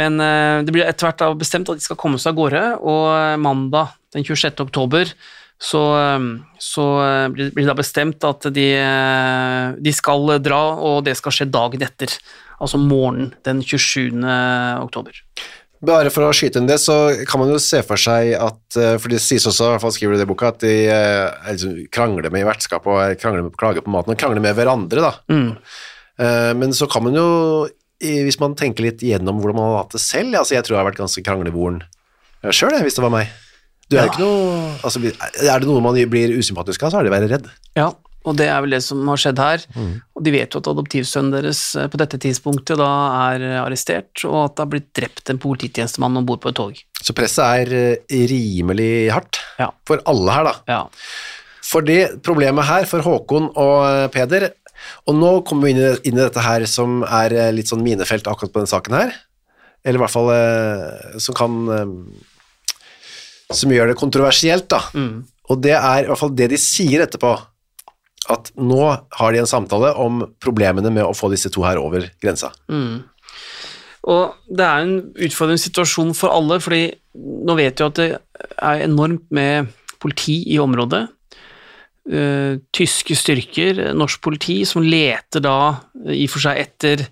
[0.00, 3.04] men eh, det blir etter hvert bestemt at de skal komme seg av gårde, og
[3.14, 4.64] eh, mandag den 26.
[4.68, 5.12] oktober
[5.58, 6.18] så, eh,
[6.58, 11.34] så eh, blir det da bestemt at de, eh, de skal dra, og det skal
[11.34, 12.14] skje dagen etter,
[12.62, 14.22] altså morgenen den 27.
[14.82, 15.18] oktober.
[15.80, 16.94] Bare for å skyte inn det, så
[17.28, 19.92] kan man jo se for seg at, eh, for det sies også, i hvert fall
[19.94, 23.14] skriver du det i boka, at de eh, liksom krangler med i vertskap og er
[23.20, 25.12] krangler med, klager på maten og krangler med hverandre, da.
[25.30, 25.52] Mm.
[26.18, 27.68] Eh, Men så kan man jo,
[28.02, 30.82] hvis man tenker litt gjennom hvordan man har hatt det selv, altså jeg tror jeg
[30.82, 31.80] har vært ganske krangleboren
[32.54, 33.30] sjøl, hvis det var meg.
[33.88, 34.10] Du er Ja.
[34.10, 37.30] ikke noe, altså er det noe man blir usympatisk av, så er det å være
[37.30, 37.46] redd.
[37.78, 37.92] Ja,
[38.26, 39.62] og det er vel det som har skjedd her.
[40.18, 42.88] Og de vet jo at adoptivsønnen deres eh, på dette tidspunktet da
[43.30, 46.58] er eh, arrestert, og at det har blitt drept en polititjenestemann om bord på et
[46.58, 46.80] tog.
[47.00, 49.70] Så presset er eh, rimelig hardt Ja.
[49.88, 50.54] for alle her, da.
[50.68, 50.80] Ja.
[51.68, 54.50] Fordi problemet her for Håkon og Peder,
[55.08, 58.28] og nå kommer vi inn i, inn i dette her som er litt sånn minefelt
[58.30, 59.14] akkurat på denne saken her,
[59.84, 61.58] eller i hvert fall som kan
[63.54, 64.80] som gjør det kontroversielt, da.
[65.48, 67.30] Og det er i hvert fall det de sier etterpå,
[68.28, 72.10] at nå har de en samtale om problemene med å få disse to her over
[72.22, 72.52] grensa.
[74.08, 76.84] Og det er en utfordrende situasjon for alle, fordi
[77.18, 78.08] nå vet vi at det
[78.56, 81.06] er enormt med politi i området.
[82.08, 85.58] Eh, tyske styrker, norsk politi, som leter da
[86.08, 87.04] i og for seg etter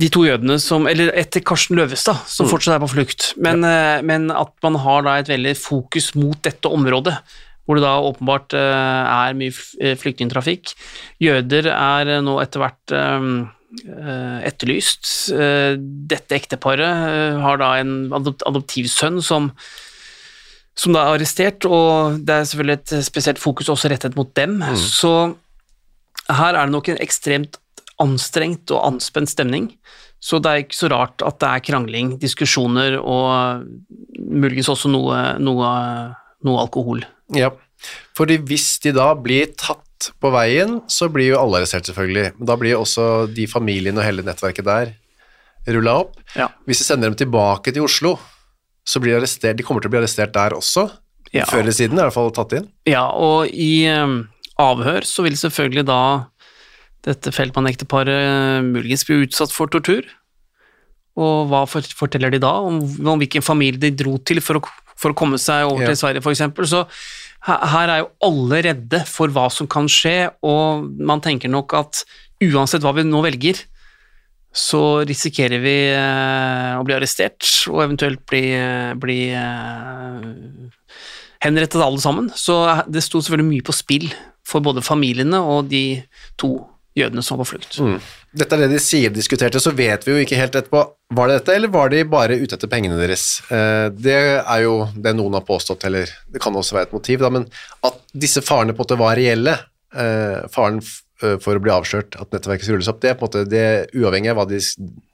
[0.00, 3.32] de to jødene som Eller etter Karsten Løvestad, som fortsatt er på flukt.
[3.36, 4.00] Men, ja.
[4.06, 7.18] men at man har da et veldig fokus mot dette området,
[7.70, 10.72] hvor det da åpenbart eh, er mye eh, flyktningtrafikk.
[11.22, 12.94] Jøder er eh, nå etter hvert
[14.50, 15.04] etterlyst.
[16.10, 19.52] Dette ekteparet har da en adoptiv adoptivsønn som
[20.80, 24.58] som da er arrestert, og det er selvfølgelig et spesielt fokus også rettet mot dem.
[24.74, 25.12] Så
[26.26, 27.60] her er det nok en ekstremt
[28.00, 29.70] anstrengt og anspent stemning.
[30.20, 33.62] Så det er ikke så rart at det er krangling, diskusjoner og
[34.18, 35.70] muligens også noe, noe,
[36.46, 37.04] noe alkohol.
[37.36, 37.52] Ja,
[38.16, 42.34] fordi hvis de da blir tatt på veien, så blir jo alle arrestert selvfølgelig.
[42.38, 44.92] Men da blir jo også de familiene og hele nettverket der
[45.68, 46.18] rullet opp.
[46.36, 46.48] Ja.
[46.68, 48.16] Hvis de sender dem tilbake til Oslo,
[48.86, 50.88] så blir de arrestert, de kommer til å bli arrestert der også.
[51.34, 51.44] Ja.
[51.46, 52.66] Før eller siden, i hvert fall tatt inn.
[52.90, 54.16] Ja, og i eh,
[54.60, 56.00] avhør så vil selvfølgelig da
[57.06, 60.08] dette Feldmann-ekteparet eh, muligens bli utsatt for tortur.
[61.20, 64.64] Og hva forteller de da om, om hvilken familie de dro til for å,
[65.00, 65.90] for å komme seg over Ja.
[65.90, 66.70] til Sverige, f.eks.?
[66.70, 66.84] Så
[67.48, 72.02] her, er jo alle redde for hva som kan skje, og man tenker nok at
[72.44, 73.62] uansett hva vi nå velger,
[74.52, 80.24] så risikerer vi eh, å bli arrestert og eventuelt bli, eh, bli eh,
[81.44, 82.30] henrettet alle sammen.
[82.34, 82.58] Så
[82.90, 84.08] det sto selvfølgelig mye på spill
[84.44, 86.02] for både familiene og de
[86.40, 86.56] to
[86.98, 87.76] jødene som var på flukt.
[88.34, 90.82] Dette er det de sier diskuterte, så vet vi jo ikke helt etterpå.
[91.14, 93.40] Var det dette, eller var de bare ute etter pengene deres?
[93.50, 97.20] Eh, Det er jo det noen har påstått, eller det kan også være et motiv,
[97.22, 97.46] da, men
[97.86, 99.56] at disse farene på en måte var reelle,
[99.94, 100.80] eh, faren
[101.22, 103.44] eh, for å bli avslørt, at nettverket skulle rulles opp, det er på en måte
[103.50, 104.58] det uavhengig av hva de,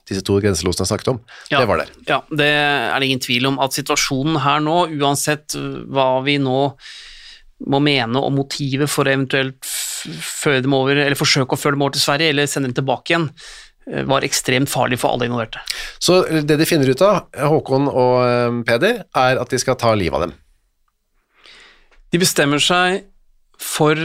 [0.07, 1.19] disse to grenselosene har snakket om.
[1.51, 1.59] Ja.
[1.61, 1.93] Det var der.
[2.07, 6.61] Ja, det er det ingen tvil om at situasjonen her nå, uansett hva vi nå
[7.67, 9.65] må mene om motivet for eventuelt
[10.07, 13.29] over, eller forsøke å føre dem over til Sverige, eller sende dem tilbake igjen,
[13.91, 15.61] eh, var ekstremt farlig for alle involverte.
[15.99, 19.93] Så det de finner ut av, Håkon og eh, Peder, er at de skal ta
[19.93, 20.35] livet av dem.
[22.11, 23.03] De bestemmer seg
[23.59, 23.99] for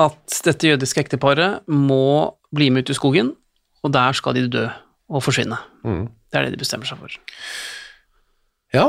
[0.00, 3.34] at dette jødiske ekteparet må bli med ut i skogen,
[3.84, 4.64] og der skal de dø
[5.12, 5.58] og forsvinne.
[5.84, 6.06] Mm.
[6.32, 7.14] Det er det de bestemmer seg for.
[8.74, 8.88] Ja,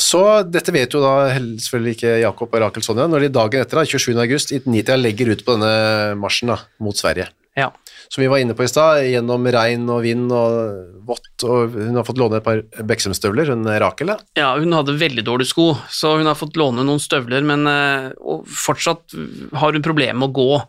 [0.00, 3.80] så dette vet jo da selvfølgelig ikke Jakob og Rakel Sonja, når de dagen etter,
[3.80, 4.14] da, 27.
[4.18, 4.62] august, i
[4.96, 7.30] legger ut på denne marsjen da, mot Sverige.
[7.58, 7.70] Ja.
[8.10, 11.98] Som vi var inne på i stad, gjennom regn og vind og vått, og hun
[11.98, 14.18] har fått låne et par Beksum-støvler, hun Rakel, da.
[14.38, 18.10] Ja, hun hadde veldig dårlige sko, så hun har fått låne noen støvler, men eh,
[18.64, 19.14] fortsatt
[19.60, 20.60] har hun problemer med å gå,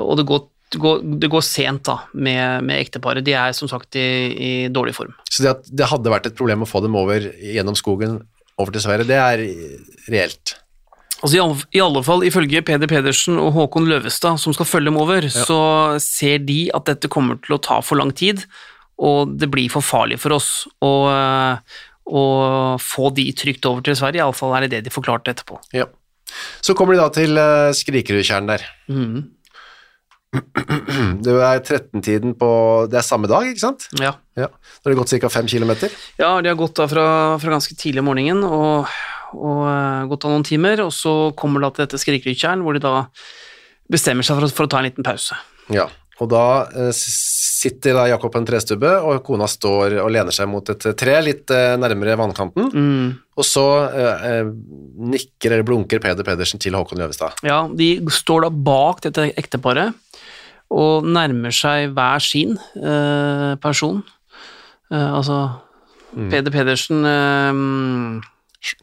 [0.00, 3.24] og det går, det går, det går sent da med, med ekteparet.
[3.24, 4.02] De er som sagt i,
[4.34, 5.14] i dårlig form.
[5.30, 8.20] Så det at det hadde vært et problem å få dem over gjennom skogen
[8.60, 9.42] over til Sverige, det er
[10.10, 10.56] reelt.
[11.20, 14.90] Altså i, alle, I alle fall ifølge Peder Pedersen og Håkon Løvestad, som skal følge
[14.90, 15.58] dem over, så
[16.02, 18.44] ser de at dette kommer til å ta for lang tid,
[19.00, 20.50] og det blir for farlig for oss
[20.84, 22.24] å, eh, å
[22.82, 24.20] få de trygt over til Sverige.
[24.20, 25.58] Iallfall er det det de forklarte etterpå.
[25.74, 25.88] Ja.
[26.62, 27.40] Så kommer de da til
[27.78, 28.68] Skrikerudtjernet der.
[28.92, 29.24] Mhm.
[31.24, 32.50] Det er 13-tiden på
[32.90, 33.88] Det er samme dag, ikke sant?
[34.00, 34.14] Ja.
[34.38, 34.50] Ja.
[34.50, 35.30] Da har det gått ca.
[35.30, 35.74] 5 km.
[36.18, 37.06] Ja, de har gått da fra,
[37.42, 38.90] fra ganske tidlig om morgenen og,
[39.38, 42.76] og uh, gått av noen timer, og så kommer de da til dette Skrikerudtjern, hvor
[42.76, 42.94] de da
[43.90, 45.38] bestemmer seg for, for å ta en liten pause.
[45.72, 45.88] Ja.
[46.22, 50.50] Og da uh, sitter da Jakob på en trestubbe, og kona står og lener seg
[50.50, 52.70] mot et tre litt uh, nærmere vannkanten.
[52.74, 53.08] Mm.
[53.34, 53.64] Og så
[55.10, 57.40] nikker eller blunker Peder Pedersen til Håkon Løvestad.
[57.42, 59.90] Ja, de står da bak dette ekteparet
[60.74, 64.02] og nærmer seg hver sin eh, person.
[64.90, 65.38] Eh, altså
[66.14, 68.22] Peder Pedersen eh,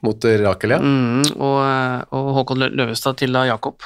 [0.05, 0.77] Mot Rakel, ja.
[0.77, 3.81] mm, og, eh, og Håkon Løvestad til Jakob.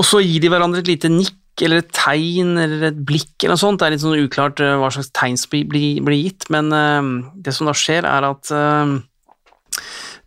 [0.00, 3.58] Og så gir de hverandre et lite nikk eller et tegn eller et blikk eller
[3.58, 3.82] noe sånt.
[3.82, 7.10] Det er litt sånn uklart eh, hva slags tegn som blir, blir, gitt, men eh,
[7.44, 8.52] det som da skjer er at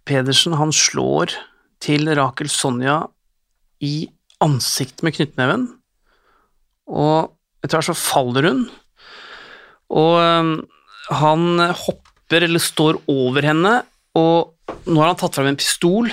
[0.06, 1.34] Pedersen han slår
[1.82, 3.02] til Rakel Sonja
[3.84, 4.06] i
[4.46, 5.66] ansiktet med knyttneven,
[6.90, 8.66] og etter hvert så faller hun,
[9.96, 10.52] og eh,
[11.22, 13.80] han hopper eller står over henne,
[14.18, 14.54] og
[14.90, 16.10] nå har han tatt frem en pistol,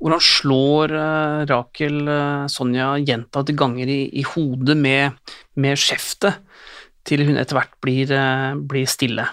[0.00, 5.20] hvor han slår eh, Rakel eh, Sonja gjentatte ganger i, i hodet med,
[5.60, 6.40] med skjeftet,
[7.08, 9.28] til hun etter hvert blir, eh, blir stille.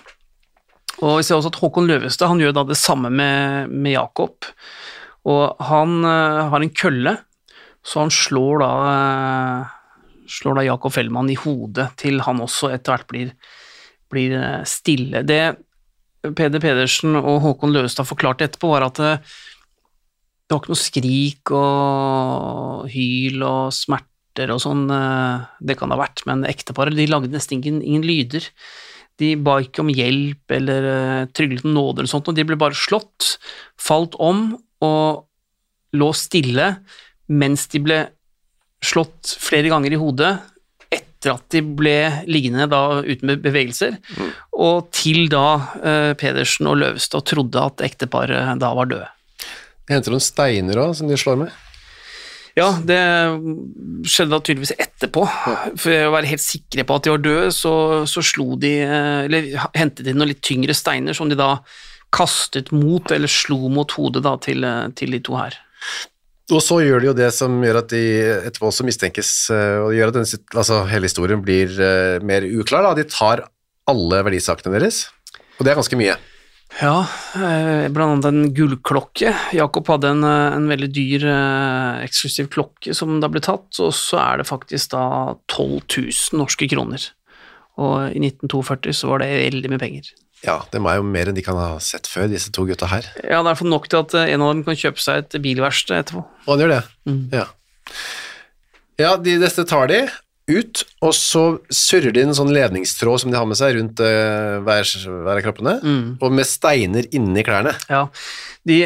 [0.98, 4.48] Og vi ser også at Håkon Løvestad han gjør da det samme med, med Jakob.
[5.28, 7.18] Og han uh, har en kølle,
[7.86, 9.76] så han slår da, eh,
[10.30, 13.32] slår da Jakob Fellmann i hodet til han også etter hvert blir,
[14.12, 15.24] blir eh, stille.
[15.28, 15.42] Det
[16.36, 19.14] Peder Pedersen og Håkon Løvestad forklarte etterpå, var at det,
[20.48, 25.98] det var ikke noe skrik og hyl og smerter og sånn, eh, det kan det
[25.98, 28.50] ha vært, men ekteparet de lagde nesten ingen, ingen lyder.
[29.18, 32.58] De ba ikke om hjelp eller uh, tryglet om nåde eller sånt, og de ble
[32.60, 33.40] bare slått,
[33.82, 34.52] falt om
[34.86, 35.24] og
[35.98, 36.68] lå stille
[37.28, 37.98] mens de ble
[38.84, 40.36] slått flere ganger i hodet
[40.94, 41.98] etter at de ble
[42.30, 43.98] liggende da uten bevegelser,
[44.56, 45.48] og til da
[45.82, 49.10] eh, Pedersen og Løvstad trodde at ekteparet da var døde.
[49.88, 51.56] De henter noen steiner òg, som de slår med.
[52.58, 52.98] Ja, det
[54.10, 55.28] skjedde da tydeligvis etterpå.
[55.78, 57.74] For å være helt sikre på at de var døde, så,
[58.10, 61.58] så slo de eh, Eller hentet de noen litt tyngre steiner som de da
[62.14, 65.60] kastet mot, eller slo mot hodet da til, eh, til de to her.
[66.48, 68.04] Og så gjør de jo det som gjør at de
[68.48, 72.88] etterpå også mistenkes, eh, og gjør at denne, altså, hele historien blir uh, mer uklar.
[72.88, 72.96] Da.
[72.96, 73.44] De tar
[73.88, 75.06] alle verdisakene deres,
[75.58, 76.16] og det er ganske mye.
[76.78, 77.08] Ja,
[77.40, 79.32] eh, blant annet en gullklokke.
[79.56, 84.20] Jakob hadde en, en veldig dyr eh, eksklusiv klokke som da ble tatt, og så
[84.22, 85.06] er det faktisk da
[85.50, 87.10] 12 000 norske kroner.
[87.82, 90.12] Og i 1942 så var det veldig mye penger.
[90.46, 93.08] Ja, det er jo mer enn de kan ha sett før, disse to gutta her.
[93.24, 95.98] Ja, det er for nok til at en av dem kan kjøpe seg et bilverksted
[95.98, 96.24] etterpå.
[96.46, 96.84] Og han gjør det?
[97.34, 97.48] Ja.
[98.98, 100.06] Ja, de, dette tar de
[100.48, 101.42] ut, og så
[101.74, 105.42] surrer de en sånn ledningstråd som de har med seg rundt uh, hver, hver av
[105.44, 105.74] kroppene,
[106.24, 107.74] og med steiner inni klærne.
[107.92, 108.06] Ja,
[108.68, 108.80] de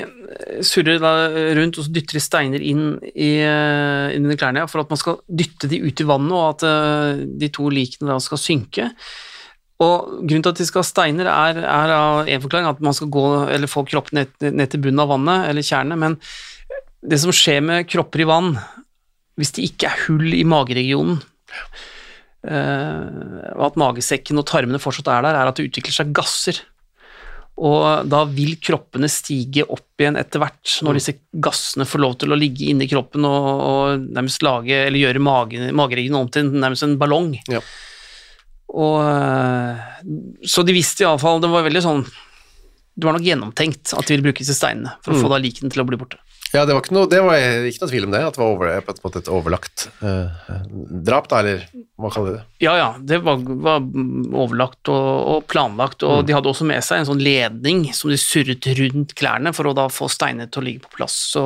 [0.66, 1.14] surrer da
[1.58, 5.00] rundt og så dytter de steiner inn i, eh, inn i klærne for at man
[5.02, 8.90] skal dytte de ut i vannet, og at uh, de to likene da skal synke.
[9.82, 12.96] Og Grunnen til at de skal ha steiner, er, er av en forklaring at man
[12.98, 16.18] skal gå, eller få kroppen ned, ned til bunnen av vannet, eller tjernet, men
[17.02, 18.54] det som skjer med kropper i vann,
[19.40, 21.22] hvis det ikke er hull i mageregionen,
[22.46, 26.62] eh, og at magesekken og tarmene fortsatt er der, er at det utvikler seg gasser.
[27.62, 32.34] Og da vil kroppene stige opp igjen etter hvert, når disse gassene får lov til
[32.34, 36.86] å ligge inni kroppen og, og nærmest lage, eller gjøre mage, mageregionen om til nærmest
[36.88, 37.36] en ballong.
[37.52, 37.62] Ja.
[38.72, 44.08] Og, eh, så de visste iallfall Det var veldig sånn Det var nok gjennomtenkt at
[44.08, 46.20] de ville bruke disse steinene for å få da likene til å bli borte.
[46.52, 48.50] Ja, det var ikke noe, det var ikke noe tvil om det, at det var
[48.52, 50.58] over, på en måte et overlagt eh,
[51.08, 51.62] drap, da, eller
[51.96, 52.42] hva kaller vi det?
[52.66, 57.02] Ja, ja, det var, var overlagt og, og planlagt, og de hadde også med seg
[57.02, 60.66] en sånn ledning som de surret rundt klærne for å da få steinene til å
[60.68, 61.16] ligge på plass.
[61.38, 61.46] Så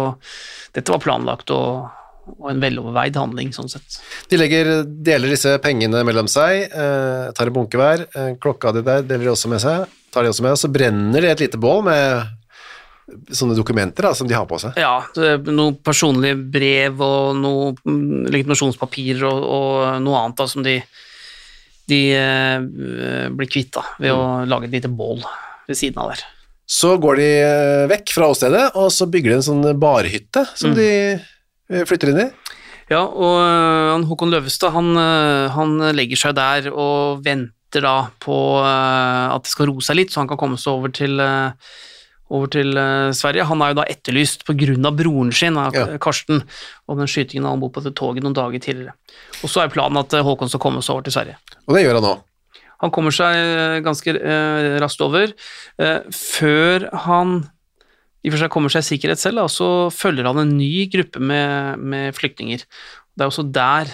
[0.73, 1.85] dette var planlagt og,
[2.33, 3.99] og en veloverveid handling, sånn sett.
[4.31, 8.85] De legger, deler disse pengene mellom seg, eh, tar en bunke hver, eh, klokka di
[8.85, 11.45] der deler de også med seg, tar de også med, og så brenner de et
[11.45, 12.25] lite bål med
[13.05, 14.77] sånne dokumenter da, som de har på seg.
[14.81, 15.41] Ja, er
[15.85, 20.79] personlige brev og noen mm, legitimasjonspapirer og, og noe annet da, som de,
[21.91, 25.21] de eh, blir kvitt da, ved å lage et lite bål
[25.67, 26.25] ved siden av der.
[26.65, 30.73] Så går de eh, vekk fra åstedet, og så bygger de en sånn barhytte som
[30.77, 31.31] de eh,
[31.69, 32.30] flytter inn i.
[32.91, 38.36] Ja, og han Håkon Løvestad han, øh, han legger seg der og venter da på
[38.62, 41.17] at det skal roe seg litt, så han kan komme seg over til,
[42.32, 42.69] over til
[43.17, 43.47] Sverige.
[43.49, 45.97] Han er jo da etterlyst av broren sin, Ja.
[45.99, 46.43] Karsten,
[46.88, 48.93] og den skytingen han bor på til toget noen dager tidligere.
[49.43, 51.36] Og så er planen at Håkon skal komme seg over til Sverige.
[51.67, 52.13] Og det gjør han nå.
[52.86, 54.15] Han kommer seg ganske
[54.80, 55.34] raskt over.
[56.15, 57.41] Før han
[58.25, 60.88] i og for seg kommer seg i sikkerhet selv, og så følger han en ny
[60.89, 62.65] gruppe med, med flyktninger.
[63.13, 63.91] Det er også der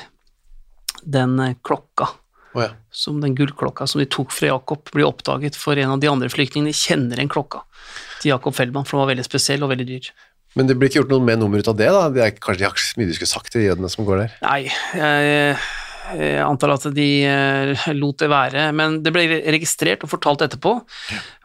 [1.02, 2.08] den øh, klokka,
[2.54, 2.70] oh, ja.
[2.94, 6.32] som den gullklokka som de tok fra Jakob, blir oppdaget, for en av de andre
[6.32, 7.66] flyktningene kjenner en klokka
[8.22, 10.12] til Jakob Feldman, for den var veldig spesiell og veldig dyr.
[10.56, 12.08] Men det blir ikke gjort noe med nummer ut av det, da?
[12.12, 14.34] Det er kanskje de ikke så mye du skulle sagt til jødene som går der?
[14.44, 14.62] Nei,
[14.96, 15.60] jeg,
[16.18, 20.74] jeg antar at de eh, lot det være, men det ble registrert og fortalt etterpå.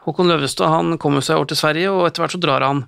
[0.07, 2.85] Håkon Løvestad han kommer seg over til Sverige, og etter hvert så drar han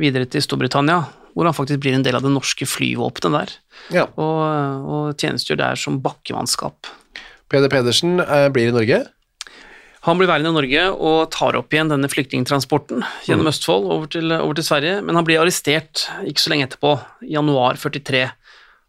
[0.00, 1.02] videre til Storbritannia,
[1.36, 3.52] hvor han faktisk blir en del av det norske flyvåpenet der,
[3.98, 4.06] Ja.
[4.16, 4.40] og,
[4.88, 6.88] og tjenestegjør der som bakkemannskap.
[7.52, 9.02] Peder Pedersen eh, blir i Norge.
[10.06, 14.30] Han blir værende i Norge og tar opp igjen denne flyktningtransporten gjennom Østfold over til,
[14.36, 16.92] over til Sverige, men han blir arrestert ikke så lenge etterpå,
[17.26, 18.20] i januar 43,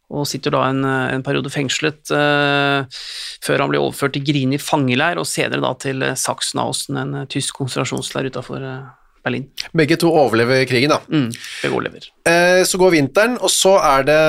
[0.07, 2.99] og sitter da en, en periode fengslet eh,
[3.43, 7.27] før han blir overført til Grini fangeleir, og senere da til eh, Sachsenhausen, en eh,
[7.31, 8.85] tysk konsentrasjonsleir utenfor eh,
[9.27, 9.49] Berlin.
[9.75, 11.01] Begge to overlever krigen, da.
[11.11, 11.25] Mm,
[11.63, 12.05] begge overlever.
[12.29, 14.21] Eh, Så går vinteren, og så er det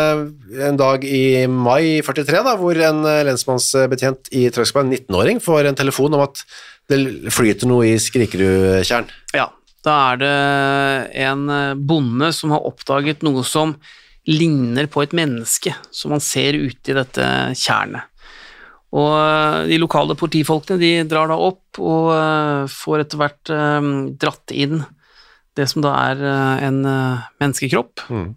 [0.67, 5.71] en dag i mai 43 da, hvor en eh, lensmannsbetjent i Trøgstad, en 19-åring, får
[5.71, 6.43] en telefon om at
[6.91, 9.07] det flyter noe i Skrikerudtjern.
[9.37, 9.47] Ja,
[9.87, 10.35] da er det
[11.23, 13.77] en eh, bonde som har oppdaget noe som
[14.29, 17.27] ligner på et menneske, som man ser ute i dette
[17.57, 18.09] tjernet.
[18.97, 23.91] Og eh, de lokale politifolkene de drar da opp og eh, får etter hvert eh,
[24.21, 24.81] dratt inn
[25.59, 26.21] det som da er
[26.69, 28.05] en menneskekropp.
[28.15, 28.31] Mm.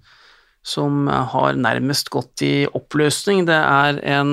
[0.65, 3.45] som har nærmest gått i oppløsning.
[3.45, 4.31] Det er en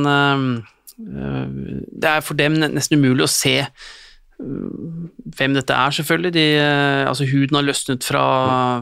[0.97, 3.69] Det er for dem nesten umulig å se eh,
[4.41, 6.33] hvem dette er, selvfølgelig.
[6.33, 6.47] De,
[7.13, 8.25] altså huden har løsnet fra,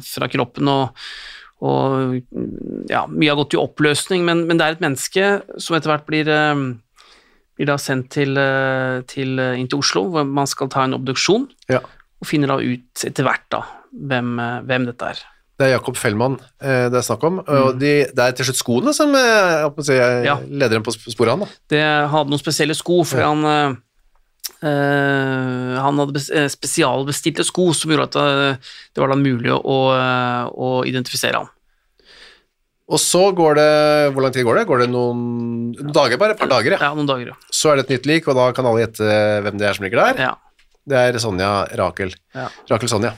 [0.07, 0.95] fra kroppen, og,
[1.65, 2.17] og
[2.91, 5.29] ja, mye har gått i oppløsning, men, men, det er et menneske
[5.63, 6.65] som etter hvert blir, eh,
[7.57, 11.49] blir da sendt til, eh, til, inn til Oslo, hvor man skal ta en obduksjon,
[11.73, 11.81] Ja.
[12.21, 13.63] og finner da ut etter hvert da
[13.97, 14.37] hvem,
[14.69, 15.23] hvem dette er.
[15.57, 18.59] Det er Jakob Fellmann eh, det er snakk om, og de, det er til slutt
[18.61, 20.35] skoene som eh, jeg holdt jeg Ja.
[20.45, 21.47] leder dem på sp- sporet han.
[21.47, 21.49] Da.
[21.73, 23.33] Det hadde noen spesielle sko, for Ja.
[23.33, 23.79] han
[24.63, 29.79] eh, han hadde eh, spesialbestilte sko som gjorde at eh, det var da mulig å,
[30.53, 31.53] å identifisere ham.
[32.87, 33.71] Og så går det
[34.15, 34.67] Hvor lang tid går det?
[34.69, 35.23] Går det noen,
[35.75, 36.21] noen dager?
[36.23, 36.79] Bare et par dager, ja.
[36.87, 37.39] Ja, noen dager, ja.
[37.51, 39.87] Så er det et nytt lik, og da kan alle gjette hvem det er som
[39.89, 40.27] ligger der.
[40.31, 40.35] ja.
[40.87, 42.13] Det er Sonja Rakel.
[42.31, 42.45] Ja.
[42.71, 43.11] Rakel Sonja.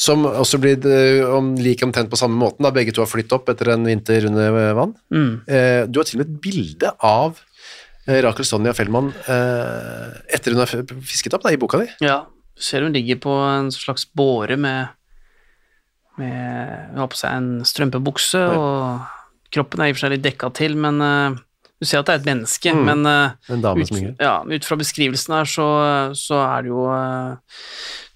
[0.00, 0.86] Som også blir
[1.34, 4.28] om, like omtrent på samme måten, da begge to har flyttet opp etter en vinter
[4.30, 4.94] under vann.
[5.10, 5.32] Mm.
[5.50, 7.42] Eh, du har til og med et bilde av
[8.08, 10.70] Rakel Sonja Fellmann eh, etter hun har
[11.04, 11.90] fisket opp da, i boka di.
[12.04, 12.22] Ja,
[12.56, 14.96] du ser hun ligger på en slags båre med,
[16.20, 20.26] med Hun har på seg en strømpebukse, og kroppen er i og for seg litt
[20.26, 21.38] dekka til, men eh,
[21.80, 22.72] du ser at det er et menneske.
[22.76, 22.82] Mm.
[22.84, 25.68] Men uh, ut, ja, ut fra beskrivelsen her, så,
[26.18, 27.60] så er det jo uh,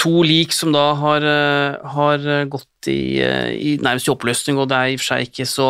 [0.00, 4.68] to lik som da har, uh, har gått i, eh, i nærmest i oppløsning, og
[4.68, 5.68] det er i og for seg ikke så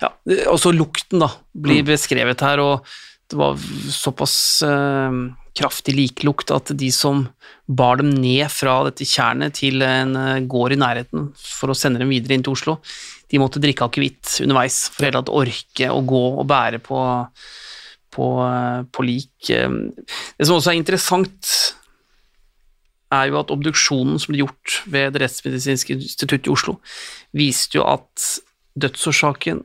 [0.00, 0.12] ja,
[0.52, 1.90] Også lukten, da, blir Mm.
[1.92, 2.86] beskrevet her, og
[3.28, 3.56] det var
[3.90, 5.10] såpass eh,
[5.56, 7.24] kraftig liklukt at de som
[7.66, 11.98] bar dem ned fra dette tjernet til en eh, gård i nærheten for å sende
[11.98, 12.76] dem videre inn til Oslo,
[13.30, 17.00] de måtte drikke akevitt underveis for hele tatt orke å gå og bære på,
[18.14, 19.50] på, eh, på lik.
[19.50, 19.68] Eh,
[20.38, 21.50] Det som også er interessant,
[23.12, 26.78] er jo at obduksjonen som ble gjort ved Det rettsmedisinske instituttet i Oslo,
[27.34, 28.40] viste jo at
[28.76, 29.62] dødsårsaken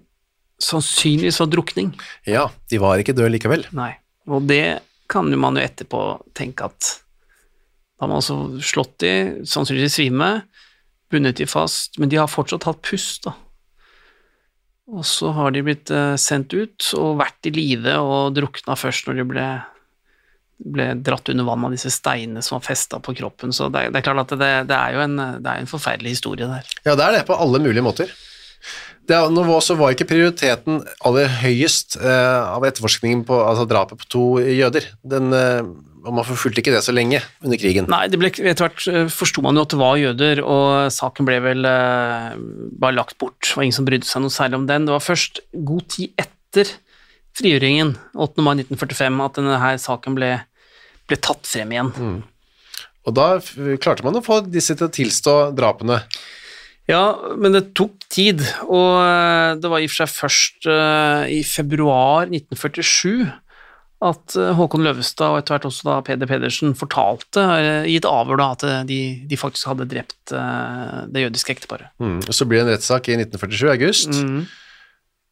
[0.62, 1.92] sannsynligvis var drukning.
[2.30, 3.66] Ja, de var ikke døde likevel.
[3.76, 3.94] Nei.
[4.30, 4.80] Og det
[5.12, 6.02] kan man jo etterpå
[6.38, 6.92] tenke at
[8.00, 8.36] da har man altså
[8.66, 9.10] slått de,
[9.46, 10.30] sannsynligvis svime,
[11.12, 13.34] bundet de fast, men de har fortsatt hatt pust, da.
[14.92, 19.06] Og så har de blitt eh, sendt ut og vært i live og drukna først
[19.08, 19.46] når de ble,
[20.74, 23.54] ble dratt under vann av disse steinene som var festa på kroppen.
[23.56, 25.70] Så det, er- det er klart at det, det er jo en, det er en
[25.70, 26.74] forferdelig historie der.
[26.88, 28.12] Ja, det er det på alle mulige måter.
[29.12, 34.12] Det, nå så var ikke prioriteten aller høyest eh, av etterforskningen på altså drapet på
[34.16, 34.88] to jøder.
[35.04, 35.34] Den,
[36.02, 37.88] og man forfulgte ikke det så lenge under krigen.
[37.92, 41.28] Nei, det ble, etter hvert eh, forsto man jo at det var jøder, og saken
[41.28, 42.32] ble vel eh,
[42.82, 43.38] bare lagt bort.
[43.46, 44.88] Det var ingen som brydde seg noe særlig om den.
[44.88, 46.74] Det var først god tid etter
[47.38, 48.44] frigjøringen, 8.
[48.44, 50.34] mai 1945, at denne her saken ble,
[51.08, 51.94] ble tatt frem igjen.
[53.08, 53.28] Og da
[53.82, 56.02] klarte man å få disse til å tilstå drapene.
[56.90, 57.04] Ja,
[57.38, 61.42] men det tok tid, og eh, det var i og for seg først eh, i
[61.46, 63.30] februar 1947
[64.02, 67.44] at eh, Håkon Løvestad og etter hvert også da Peder Pedersen fortalte
[67.86, 71.94] i et avhør da at de, de faktisk hadde drept det jødiske ekteparet.
[72.02, 72.18] Mm.
[72.26, 74.44] Og så blir det en rettssak i 1947, i august, Mm.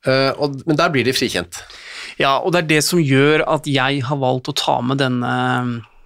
[0.08, 1.58] Uh, og, men der blir de frikjent.
[2.22, 5.32] Ja, og det er det som gjør at jeg har valgt å ta med denne,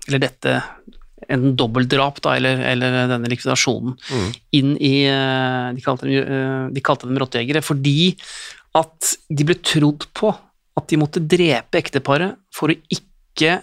[0.08, 0.56] eller dette,
[1.28, 3.98] enten dobbeltdrap da, eller, eller denne likvidasjonen,
[4.56, 8.14] inn i eh, De kalte dem, eh, de kalte dem rottejegere, fordi
[8.78, 10.32] at de ble trodd på
[10.74, 13.60] at de måtte drepe ekteparet for å ikke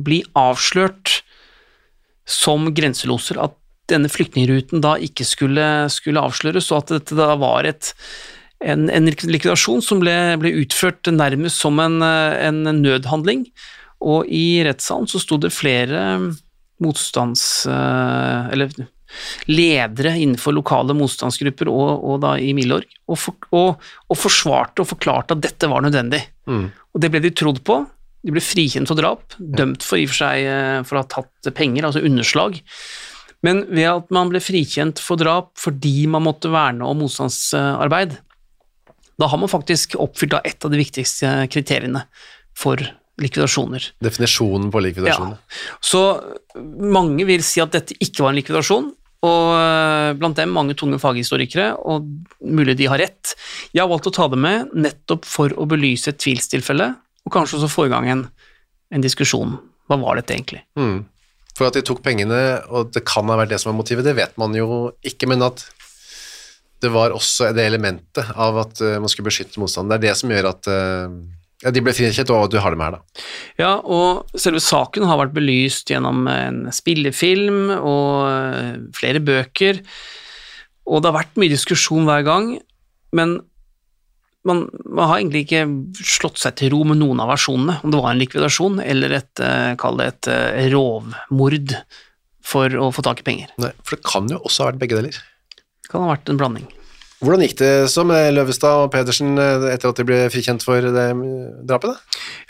[0.00, 1.20] bli avslørt
[2.24, 3.54] som grenseloser, at
[3.92, 7.92] denne flyktningruten da ikke skulle, skulle avsløres, og at dette da var et
[8.64, 13.46] en, en likvidasjon som ble, ble utført nærmest som en, eh, en nødhandling.
[14.04, 16.00] Og i rettssalen så sto det flere
[16.82, 17.66] motstands...
[17.70, 18.74] eh, Eller
[19.46, 24.90] ledere innenfor lokale motstandsgrupper og, og da i Milorg, og, for, og, og forsvarte og
[24.90, 26.22] forklarte at dette var nødvendig.
[26.50, 26.64] Mm.
[26.94, 27.80] Og det ble de trodd på.
[28.24, 31.10] De ble frikjent for drap, dømt for i og for seg eh, for å ha
[31.18, 32.58] tatt penger, altså underslag.
[33.44, 38.16] Men ved at man ble frikjent for drap fordi man måtte verne om motstandsarbeid,
[39.20, 42.06] da har man faktisk oppfylt et av de viktigste kriteriene
[42.58, 42.80] for
[43.20, 43.86] likvidasjoner.
[44.02, 45.36] Definisjonen på likvidasjonen.
[45.84, 46.02] Så
[46.94, 48.90] mange vil si at dette ikke var en likvidasjon,
[49.24, 52.08] og eh, blant dem mange tunge faghistorikere, og
[52.44, 53.34] mulig de har rett.
[53.72, 56.90] Jeg har valgt å ta det med nettopp for å belyse et tvilstilfelle,
[57.24, 58.26] og kanskje også få i gang en,
[58.92, 59.56] en diskusjon.
[59.88, 60.64] Hva var dette egentlig?
[60.80, 61.04] Mm.
[61.54, 62.40] For at de tok pengene,
[62.74, 65.44] og det kan ha vært det som var motivet, det vet man jo ikke, men
[65.46, 65.62] at
[66.82, 70.02] det var også det elementet av at eh, man skulle beskytte motstanderen.
[70.02, 71.16] Det er det som gjør at eh,
[71.64, 73.24] ja, de ble frikjent, og du har dem her, da.
[73.60, 79.80] Ja, og selve saken har vært belyst gjennom en spillefilm og eh, flere bøker,
[80.84, 82.54] og det har vært mye diskusjon hver gang,
[83.16, 83.38] men
[84.44, 85.64] man, man har egentlig ikke
[86.04, 89.32] slått seg til ro med noen av versjonene, om det var en likvidasjon eller et,
[89.40, 91.78] eh, kall det et eh, rovmord
[92.44, 93.54] for å få tak i penger.
[93.62, 95.20] Nei, for det kan jo også ha vært begge deler.
[95.56, 96.68] Det kan ha vært en blanding.
[97.22, 100.82] Hvordan gikk det så med Løvestad og Pedersen eh, etter at de ble frikjent for
[100.82, 101.26] det eh,
[101.66, 102.00] drapet?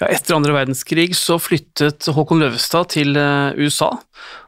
[0.00, 3.92] Ja, etter andre verdenskrig så flyttet Håkon Løvestad til eh, USA,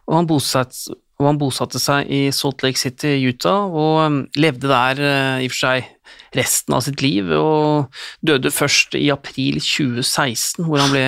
[0.06, 5.02] og han, bosatte, og han bosatte seg i Salt Lake City, Utah, og levde der
[5.42, 5.92] i og for seg
[6.36, 7.88] resten av sitt liv, og
[8.26, 11.04] døde først i april 2016, hvor han ble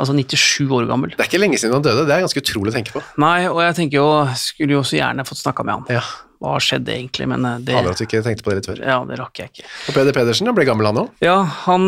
[0.00, 1.14] altså 97 år gammel.
[1.14, 3.04] Det er ikke lenge siden han døde, det er ganske utrolig å tenke på.
[3.22, 5.98] Nei, og jeg tenker jo, skulle jo så gjerne fått snakka med han.
[6.00, 6.04] Ja,
[6.42, 8.82] Hva skjedde egentlig, men uh, det, Aner at du ikke tenkte på det litt før.
[8.82, 9.66] ja, det rakk jeg ikke.
[9.88, 11.12] Og Peder Pedersen han ble gammel han òg.
[11.22, 11.86] Ja, han,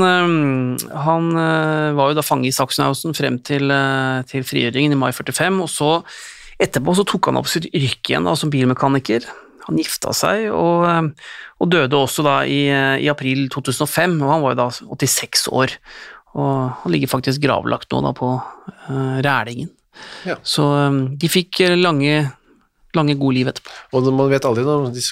[1.07, 3.73] han øh, var jo da fange i Sachsenhausen frem til,
[4.31, 5.91] til frigjøringen i mai 45, og så
[6.63, 9.27] etterpå så tok han opp sitt yrke igjen da, som bilmekaniker.
[9.67, 10.85] Han gifta seg og,
[11.59, 12.67] og døde også da i,
[13.01, 15.79] i april 2005, og han var jo da 86 år.
[16.35, 16.53] Og
[16.83, 19.71] han ligger faktisk gravlagt nå da på uh, Rælingen.
[20.27, 20.37] Ja.
[20.43, 22.25] Så um, de fikk lange,
[22.99, 23.75] lange gode liv etterpå.
[23.95, 25.05] Og man vet aldri noe, det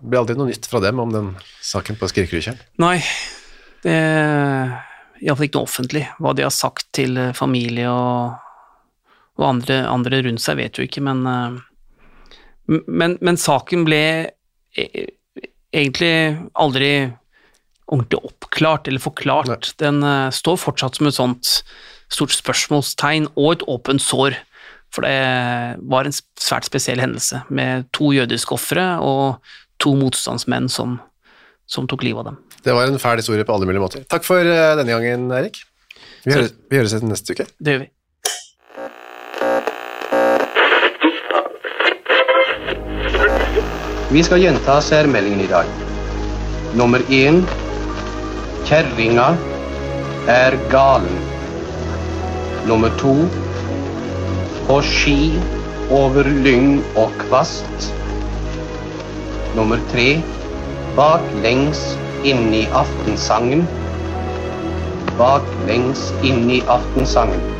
[0.00, 1.32] blir aldri noe nytt fra dem om den
[1.64, 2.60] saken på Skrikerudtjern?
[2.80, 2.98] Nei,
[3.84, 3.96] det
[5.20, 6.06] iallfall ikke noe offentlig.
[6.18, 8.38] Hva de har sagt til eh, familie og,
[9.36, 11.58] og andre, andre rundt seg, vet jo ikke, men eh,
[12.70, 14.30] Men, men saken ble
[14.78, 15.08] e-
[15.74, 17.10] egentlig aldri
[17.90, 19.48] ordentlig oppklart eller forklart.
[19.50, 19.72] Nei.
[19.82, 21.50] Den eh, står fortsatt som et sånt
[22.10, 24.38] stort spørsmålstegn og et åpent sår.
[24.90, 29.38] For det var en svært spesiell hendelse, med to jødiske ofre og
[29.80, 30.98] to motstandsmenn som,
[31.70, 32.40] som tok livet av dem.
[32.64, 34.04] Det var en fæl historie på alle mulige måter.
[34.10, 35.62] Takk for eh, denne gangen, Erik.
[36.24, 37.46] Vi, høres, vi høres etter neste uke.
[37.58, 37.90] Det gjør vi.
[44.10, 45.68] Vi skal gjenta særmeldingen i dag.
[46.74, 47.44] Nummer én
[48.66, 49.28] Kjerringa
[50.30, 51.22] er galen.
[52.66, 53.14] Nummer to
[54.70, 55.32] På ski
[55.90, 57.88] over lyng og kvast.
[59.56, 60.20] Nummer tre
[60.94, 61.80] Baklengs
[62.22, 63.64] inn i aftensangen.
[65.18, 67.59] Baklengs inn i aftensangen.